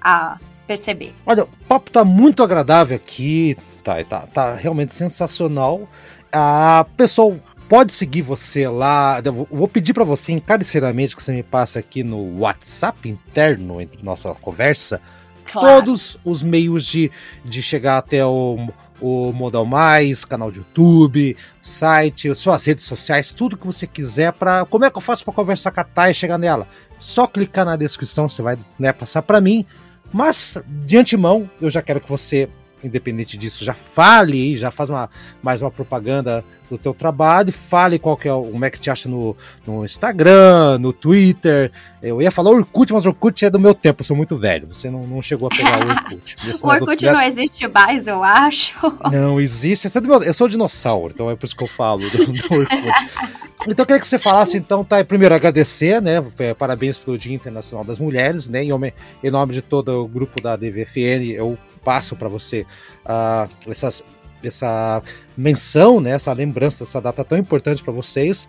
a 0.00 0.38
perceber. 0.66 1.14
Olha, 1.26 1.44
o 1.44 1.48
papo 1.68 1.90
tá 1.90 2.04
muito 2.04 2.42
agradável 2.42 2.96
aqui, 2.96 3.56
tá, 3.82 4.02
tá, 4.04 4.20
tá 4.26 4.54
realmente 4.54 4.94
sensacional. 4.94 5.88
A 6.32 6.86
pessoal 6.96 7.36
pode 7.68 7.92
seguir 7.92 8.22
você 8.22 8.68
lá. 8.68 9.20
Eu 9.24 9.46
vou 9.50 9.68
pedir 9.68 9.92
para 9.92 10.04
você 10.04 10.32
encarecidamente 10.32 11.14
que 11.14 11.22
você 11.22 11.32
me 11.32 11.42
passe 11.42 11.78
aqui 11.78 12.02
no 12.02 12.40
WhatsApp 12.40 13.08
interno 13.08 13.80
entre 13.80 14.02
nossa 14.02 14.34
conversa 14.34 15.00
claro. 15.44 15.84
todos 15.84 16.18
os 16.24 16.42
meios 16.42 16.84
de, 16.84 17.10
de 17.44 17.62
chegar 17.62 17.98
até 17.98 18.24
o 18.24 18.68
o 19.00 19.32
Modal 19.32 19.64
Mais, 19.64 20.24
canal 20.24 20.50
de 20.50 20.58
YouTube, 20.58 21.36
site, 21.62 22.34
suas 22.34 22.64
redes 22.64 22.84
sociais, 22.84 23.32
tudo 23.32 23.56
que 23.56 23.66
você 23.66 23.86
quiser 23.86 24.32
para 24.32 24.64
como 24.64 24.84
é 24.84 24.90
que 24.90 24.96
eu 24.96 25.02
faço 25.02 25.24
para 25.24 25.34
conversar 25.34 25.70
com 25.70 25.80
a 25.80 25.84
Thay 25.84 26.10
e 26.10 26.14
chegar 26.14 26.38
nela? 26.38 26.66
Só 26.98 27.26
clicar 27.26 27.64
na 27.64 27.76
descrição, 27.76 28.28
você 28.28 28.42
vai 28.42 28.58
né, 28.78 28.92
passar 28.92 29.22
para 29.22 29.40
mim. 29.40 29.64
Mas 30.12 30.56
de 30.66 30.96
antemão, 30.96 31.48
eu 31.60 31.70
já 31.70 31.82
quero 31.82 32.00
que 32.00 32.08
você 32.08 32.48
independente 32.82 33.36
disso, 33.36 33.64
já 33.64 33.74
fale, 33.74 34.56
já 34.56 34.70
faz 34.70 34.88
uma, 34.90 35.10
mais 35.42 35.62
uma 35.62 35.70
propaganda 35.70 36.44
do 36.70 36.76
teu 36.76 36.92
trabalho, 36.92 37.52
fale 37.52 37.98
qual 37.98 38.16
que 38.16 38.28
é 38.28 38.32
o, 38.32 38.42
como 38.44 38.64
é 38.64 38.70
que 38.70 38.78
te 38.78 38.90
acha 38.90 39.08
no, 39.08 39.36
no 39.66 39.84
Instagram, 39.84 40.78
no 40.78 40.92
Twitter. 40.92 41.72
Eu 42.02 42.20
ia 42.20 42.30
falar 42.30 42.50
Orkut, 42.50 42.92
mas 42.92 43.06
Orkut 43.06 43.44
é 43.44 43.50
do 43.50 43.58
meu 43.58 43.74
tempo, 43.74 44.02
eu 44.02 44.04
sou 44.04 44.16
muito 44.16 44.36
velho. 44.36 44.68
Você 44.68 44.90
não, 44.90 45.06
não 45.06 45.22
chegou 45.22 45.48
a 45.48 45.56
pegar 45.56 45.84
o 45.84 45.88
Orkut. 45.88 46.36
o 46.62 46.68
Orkut 46.68 47.06
do... 47.06 47.12
não 47.12 47.22
existe 47.22 47.66
mais, 47.68 48.06
eu 48.06 48.22
acho. 48.22 48.78
Não 49.10 49.40
existe. 49.40 49.86
É 49.86 50.00
meu... 50.00 50.22
Eu 50.22 50.34
sou 50.34 50.48
dinossauro, 50.48 51.12
então 51.14 51.30
é 51.30 51.36
por 51.36 51.46
isso 51.46 51.56
que 51.56 51.64
eu 51.64 51.68
falo 51.68 52.08
do, 52.10 52.26
do 52.26 52.54
Orkut. 52.54 52.68
Então 53.66 53.82
eu 53.82 53.86
queria 53.86 54.00
que 54.00 54.06
você 54.06 54.18
falasse, 54.18 54.56
então, 54.56 54.84
tá, 54.84 55.02
primeiro 55.04 55.34
agradecer, 55.34 56.00
né? 56.00 56.24
É, 56.38 56.54
parabéns 56.54 56.96
pelo 56.96 57.18
Dia 57.18 57.34
Internacional 57.34 57.84
das 57.84 57.98
Mulheres, 57.98 58.48
né? 58.48 58.62
Em 58.62 59.30
nome 59.30 59.52
de 59.52 59.60
todo 59.60 60.04
o 60.04 60.06
grupo 60.06 60.40
da 60.40 60.54
DVFN, 60.54 61.32
eu 61.34 61.58
passo 61.78 62.16
para 62.16 62.28
você 62.28 62.66
uh, 63.04 63.50
essas, 63.70 64.04
essa 64.42 65.02
menção, 65.36 66.00
né, 66.00 66.10
essa 66.10 66.32
lembrança 66.32 66.84
dessa 66.84 67.00
data 67.00 67.24
tão 67.24 67.38
importante 67.38 67.82
para 67.82 67.92
vocês. 67.92 68.48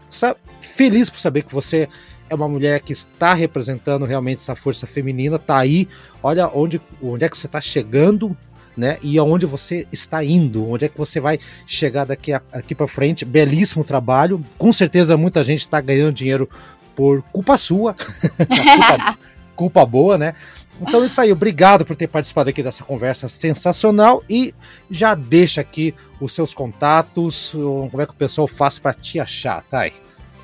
Feliz 0.62 1.10
por 1.10 1.20
saber 1.20 1.44
que 1.44 1.54
você 1.54 1.88
é 2.30 2.36
uma 2.36 2.48
mulher 2.48 2.80
que 2.82 2.94
está 2.94 3.34
representando 3.34 4.06
realmente 4.06 4.40
essa 4.40 4.56
força 4.56 4.86
feminina, 4.86 5.40
tá 5.40 5.58
aí. 5.58 5.88
Olha 6.22 6.48
onde, 6.48 6.80
onde 7.02 7.26
é 7.26 7.30
que 7.30 7.38
você 7.38 7.48
está 7.48 7.60
chegando, 7.60 8.38
né? 8.78 8.98
E 9.02 9.18
aonde 9.18 9.46
você 9.46 9.88
está 9.92 10.24
indo, 10.24 10.70
onde 10.70 10.86
é 10.86 10.90
que 10.90 10.98
você 10.98 11.20
vai 11.20 11.40
chegar 11.66 12.06
daqui, 12.06 12.32
aqui 12.34 12.76
para 12.76 12.88
frente. 12.88 13.26
Belíssimo 13.26 13.84
trabalho. 13.84 14.44
Com 14.58 14.72
certeza 14.72 15.18
muita 15.18 15.44
gente 15.44 15.62
está 15.62 15.82
ganhando 15.82 16.14
dinheiro 16.14 16.48
por 16.96 17.24
culpa 17.24 17.58
sua. 17.58 17.96
culpa, 18.38 19.18
culpa 19.56 19.86
boa, 19.86 20.18
né? 20.18 20.36
Então 20.82 21.04
é 21.04 21.06
isso 21.08 21.20
aí, 21.20 21.32
obrigado 21.32 21.86
por 21.86 21.96
ter 21.96 22.08
participado 22.08 22.50
aqui 22.50 22.64
dessa 22.64 22.84
conversa 22.84 23.28
sensacional 23.28 24.24
e 24.30 24.54
já 24.90 25.14
deixa 25.14 25.62
aqui 25.62 25.94
os 26.22 26.34
seus 26.34 26.54
contatos, 26.54 27.52
como 27.52 28.02
é 28.02 28.06
que 28.06 28.14
o 28.14 28.16
pessoal 28.16 28.48
faz 28.48 28.80
para 28.80 28.94
te 28.94 29.20
achar, 29.20 29.64
Thay? 29.70 29.94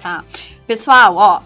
Tá. 0.02 0.24
Pessoal, 0.68 1.16
ó, 1.16 1.42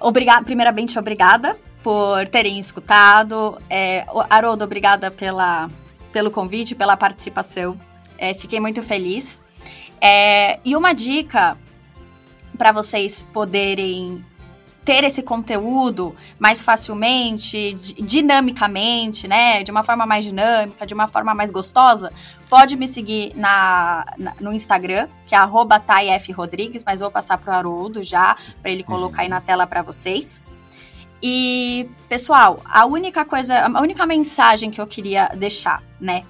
obrigado, 0.00 0.44
primeiramente 0.44 0.98
obrigada 0.98 1.58
por 1.82 2.26
terem 2.28 2.58
escutado. 2.58 3.60
É, 3.68 4.06
Haroldo, 4.28 4.64
obrigada 4.64 5.10
pela, 5.10 5.70
pelo 6.12 6.30
convite, 6.30 6.74
pela 6.74 6.96
participação. 6.96 7.78
É, 8.16 8.34
fiquei 8.34 8.60
muito 8.60 8.82
feliz. 8.82 9.40
É, 10.00 10.58
e 10.64 10.76
uma 10.76 10.92
dica 10.92 11.56
para 12.56 12.72
vocês 12.72 13.24
poderem 13.32 14.24
ter 14.88 15.04
esse 15.04 15.22
conteúdo 15.22 16.16
mais 16.38 16.64
facilmente, 16.64 17.74
dinamicamente, 18.00 19.28
né? 19.28 19.62
De 19.62 19.70
uma 19.70 19.84
forma 19.84 20.06
mais 20.06 20.24
dinâmica, 20.24 20.86
de 20.86 20.94
uma 20.94 21.06
forma 21.06 21.34
mais 21.34 21.50
gostosa, 21.50 22.10
pode 22.48 22.74
me 22.74 22.88
seguir 22.88 23.34
na, 23.36 24.06
na 24.16 24.32
no 24.40 24.50
Instagram, 24.50 25.06
que 25.26 25.34
é 25.34 25.38
@taifrodrigues, 25.86 26.82
mas 26.86 27.00
vou 27.00 27.10
passar 27.10 27.36
pro 27.36 27.52
Haroldo 27.52 28.02
já, 28.02 28.34
para 28.62 28.70
ele 28.70 28.82
colocar 28.82 29.20
aí 29.20 29.28
na 29.28 29.42
tela 29.42 29.66
para 29.66 29.82
vocês. 29.82 30.42
E, 31.22 31.86
pessoal, 32.08 32.62
a 32.64 32.86
única 32.86 33.26
coisa, 33.26 33.66
a 33.66 33.82
única 33.82 34.06
mensagem 34.06 34.70
que 34.70 34.80
eu 34.80 34.86
queria 34.86 35.28
deixar, 35.36 35.82
né? 36.00 36.24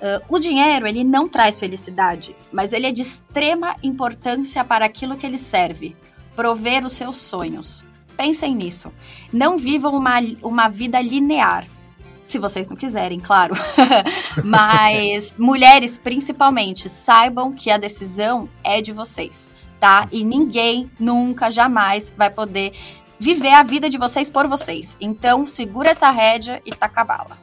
Uh, 0.00 0.36
o 0.36 0.40
dinheiro, 0.40 0.84
ele 0.84 1.04
não 1.04 1.28
traz 1.28 1.60
felicidade, 1.60 2.34
mas 2.50 2.72
ele 2.72 2.88
é 2.88 2.90
de 2.90 3.02
extrema 3.02 3.76
importância 3.84 4.64
para 4.64 4.84
aquilo 4.84 5.16
que 5.16 5.24
ele 5.24 5.38
serve 5.38 5.94
prover 6.34 6.84
os 6.84 6.94
seus 6.94 7.18
sonhos. 7.18 7.88
Pensem 8.20 8.54
nisso. 8.54 8.92
Não 9.32 9.56
vivam 9.56 9.94
uma, 9.96 10.16
uma 10.42 10.68
vida 10.68 11.00
linear. 11.00 11.64
Se 12.22 12.38
vocês 12.38 12.68
não 12.68 12.76
quiserem, 12.76 13.18
claro. 13.18 13.54
Mas 14.44 15.34
mulheres, 15.40 15.96
principalmente, 15.96 16.86
saibam 16.86 17.50
que 17.50 17.70
a 17.70 17.78
decisão 17.78 18.46
é 18.62 18.82
de 18.82 18.92
vocês, 18.92 19.50
tá? 19.80 20.06
E 20.12 20.22
ninguém 20.22 20.90
nunca, 21.00 21.50
jamais 21.50 22.12
vai 22.14 22.28
poder 22.28 22.74
viver 23.18 23.54
a 23.54 23.62
vida 23.62 23.88
de 23.88 23.96
vocês 23.96 24.28
por 24.28 24.46
vocês. 24.46 24.98
Então, 25.00 25.46
segura 25.46 25.88
essa 25.88 26.10
rédea 26.10 26.60
e 26.66 26.72
taca 26.72 27.02
bala. 27.02 27.38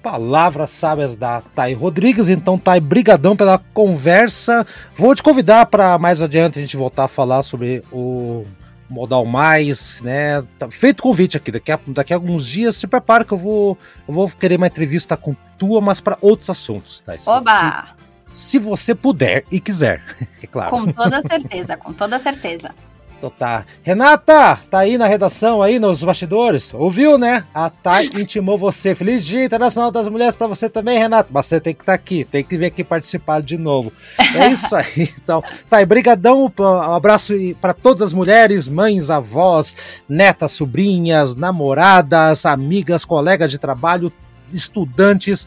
Palavras 0.00 0.70
sábias 0.70 1.16
da 1.16 1.42
Thay 1.52 1.74
Rodrigues. 1.74 2.28
Então, 2.28 2.56
Thay, 2.56 2.78
brigadão 2.78 3.34
pela 3.34 3.58
conversa. 3.74 4.64
Vou 4.96 5.16
te 5.16 5.22
convidar 5.24 5.66
para 5.66 5.98
mais 5.98 6.22
adiante 6.22 6.60
a 6.60 6.62
gente 6.62 6.76
voltar 6.76 7.06
a 7.06 7.08
falar 7.08 7.42
sobre 7.42 7.82
o 7.90 8.46
Modal 8.90 9.24
Mais, 9.24 10.00
né? 10.02 10.42
Tá 10.58 10.68
feito 10.70 11.02
convite 11.02 11.36
aqui. 11.36 11.52
Daqui 11.52 11.70
a, 11.70 11.78
daqui 11.86 12.12
a 12.12 12.16
alguns 12.16 12.44
dias, 12.44 12.76
se 12.76 12.86
prepara 12.86 13.24
que 13.24 13.32
eu 13.32 13.38
vou, 13.38 13.78
eu 14.06 14.12
vou 14.12 14.28
querer 14.28 14.56
uma 14.56 14.66
entrevista 14.66 15.16
com 15.16 15.34
tua, 15.56 15.80
mas 15.80 16.00
para 16.00 16.18
outros 16.20 16.50
assuntos, 16.50 17.00
tá? 17.00 17.16
Oba! 17.26 17.94
Se, 18.32 18.50
se 18.50 18.58
você 18.58 18.94
puder 18.94 19.44
e 19.50 19.60
quiser, 19.60 20.02
é 20.42 20.46
claro. 20.46 20.70
Com 20.70 20.92
toda 20.92 21.22
certeza, 21.22 21.76
com 21.76 21.92
toda 21.92 22.18
certeza. 22.18 22.74
Então 23.20 23.28
tá. 23.28 23.66
Renata, 23.82 24.58
tá 24.70 24.78
aí 24.78 24.96
na 24.96 25.06
redação, 25.06 25.60
aí 25.60 25.78
nos 25.78 26.02
bastidores. 26.02 26.72
Ouviu, 26.72 27.18
né? 27.18 27.44
A 27.52 27.68
Thay 27.68 28.06
intimou 28.14 28.56
você. 28.56 28.94
Feliz 28.94 29.26
Dia 29.26 29.44
Internacional 29.44 29.90
das 29.90 30.08
Mulheres 30.08 30.34
para 30.34 30.46
você 30.46 30.70
também, 30.70 30.98
Renata. 30.98 31.28
Mas 31.30 31.44
você 31.44 31.60
tem 31.60 31.74
que 31.74 31.82
estar 31.82 31.92
tá 31.92 31.96
aqui, 31.96 32.24
tem 32.24 32.42
que 32.42 32.56
vir 32.56 32.64
aqui 32.64 32.82
participar 32.82 33.42
de 33.42 33.58
novo. 33.58 33.92
É 34.34 34.48
isso 34.48 34.74
aí. 34.74 35.10
Então, 35.22 35.44
Thay, 35.68 35.84
brigadão. 35.84 36.50
Um 36.58 36.64
abraço 36.64 37.34
para 37.60 37.74
todas 37.74 38.00
as 38.00 38.14
mulheres, 38.14 38.66
mães, 38.66 39.10
avós, 39.10 39.76
netas, 40.08 40.52
sobrinhas, 40.52 41.36
namoradas, 41.36 42.46
amigas, 42.46 43.04
colegas 43.04 43.50
de 43.50 43.58
trabalho, 43.58 44.10
estudantes. 44.50 45.46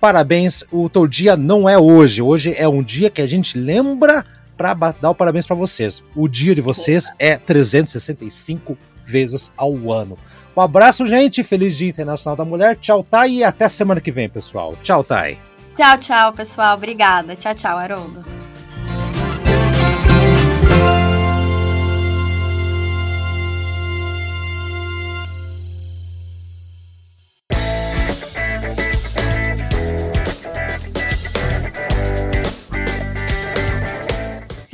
Parabéns. 0.00 0.64
O 0.72 0.88
teu 0.88 1.06
dia 1.06 1.36
não 1.36 1.68
é 1.68 1.78
hoje. 1.78 2.20
Hoje 2.20 2.52
é 2.58 2.68
um 2.68 2.82
dia 2.82 3.08
que 3.08 3.22
a 3.22 3.26
gente 3.26 3.56
lembra 3.56 4.26
para 4.56 4.92
dar 5.00 5.10
o 5.10 5.14
parabéns 5.14 5.46
para 5.46 5.56
vocês. 5.56 6.02
O 6.14 6.28
dia 6.28 6.54
de 6.54 6.60
vocês 6.60 7.10
é 7.18 7.36
365 7.36 8.76
vezes 9.04 9.52
ao 9.56 9.92
ano. 9.92 10.18
Um 10.56 10.60
abraço, 10.60 11.06
gente. 11.06 11.42
Feliz 11.42 11.76
Dia 11.76 11.88
Internacional 11.88 12.36
da 12.36 12.44
Mulher. 12.44 12.76
Tchau, 12.76 13.04
Thay. 13.08 13.38
E 13.38 13.44
até 13.44 13.68
semana 13.68 14.00
que 14.00 14.12
vem, 14.12 14.28
pessoal. 14.28 14.74
Tchau, 14.82 15.02
Thay. 15.02 15.38
Tchau, 15.74 15.98
tchau, 15.98 16.32
pessoal. 16.32 16.76
Obrigada. 16.76 17.34
Tchau, 17.34 17.54
tchau, 17.54 17.76
Haroldo. 17.76 18.24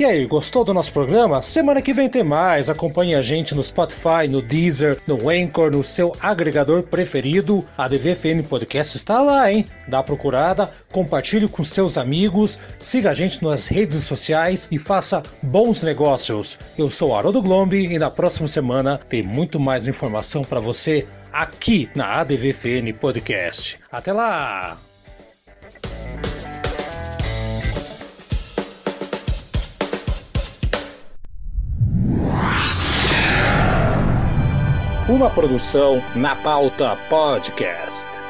E 0.01 0.03
aí, 0.03 0.25
gostou 0.25 0.65
do 0.65 0.73
nosso 0.73 0.91
programa? 0.91 1.43
Semana 1.43 1.79
que 1.79 1.93
vem 1.93 2.09
tem 2.09 2.23
mais. 2.23 2.71
Acompanhe 2.71 3.13
a 3.13 3.21
gente 3.21 3.53
no 3.53 3.63
Spotify, 3.63 4.27
no 4.27 4.41
Deezer, 4.41 4.99
no 5.05 5.29
Anchor, 5.29 5.69
no 5.69 5.83
seu 5.83 6.15
agregador 6.19 6.81
preferido. 6.81 7.63
A 7.77 7.87
DVFN 7.87 8.41
Podcast 8.49 8.97
está 8.97 9.21
lá, 9.21 9.53
hein? 9.53 9.63
Dá 9.87 10.01
procurada, 10.01 10.73
compartilhe 10.91 11.47
com 11.47 11.63
seus 11.63 11.99
amigos, 11.99 12.57
siga 12.79 13.11
a 13.11 13.13
gente 13.13 13.43
nas 13.43 13.67
redes 13.67 14.03
sociais 14.03 14.67
e 14.71 14.79
faça 14.79 15.21
bons 15.39 15.83
negócios. 15.83 16.57
Eu 16.75 16.89
sou 16.89 17.15
Haroldo 17.15 17.39
Glombi 17.39 17.85
e 17.85 17.99
na 17.99 18.09
próxima 18.09 18.47
semana 18.47 18.99
tem 19.07 19.21
muito 19.21 19.59
mais 19.59 19.87
informação 19.87 20.43
para 20.43 20.59
você 20.59 21.07
aqui 21.31 21.87
na 21.93 22.21
ADVFN 22.21 22.91
Podcast. 22.99 23.77
Até 23.91 24.11
lá! 24.11 24.90
Uma 35.11 35.29
produção 35.29 36.01
na 36.15 36.37
pauta 36.37 36.95
podcast. 37.09 38.20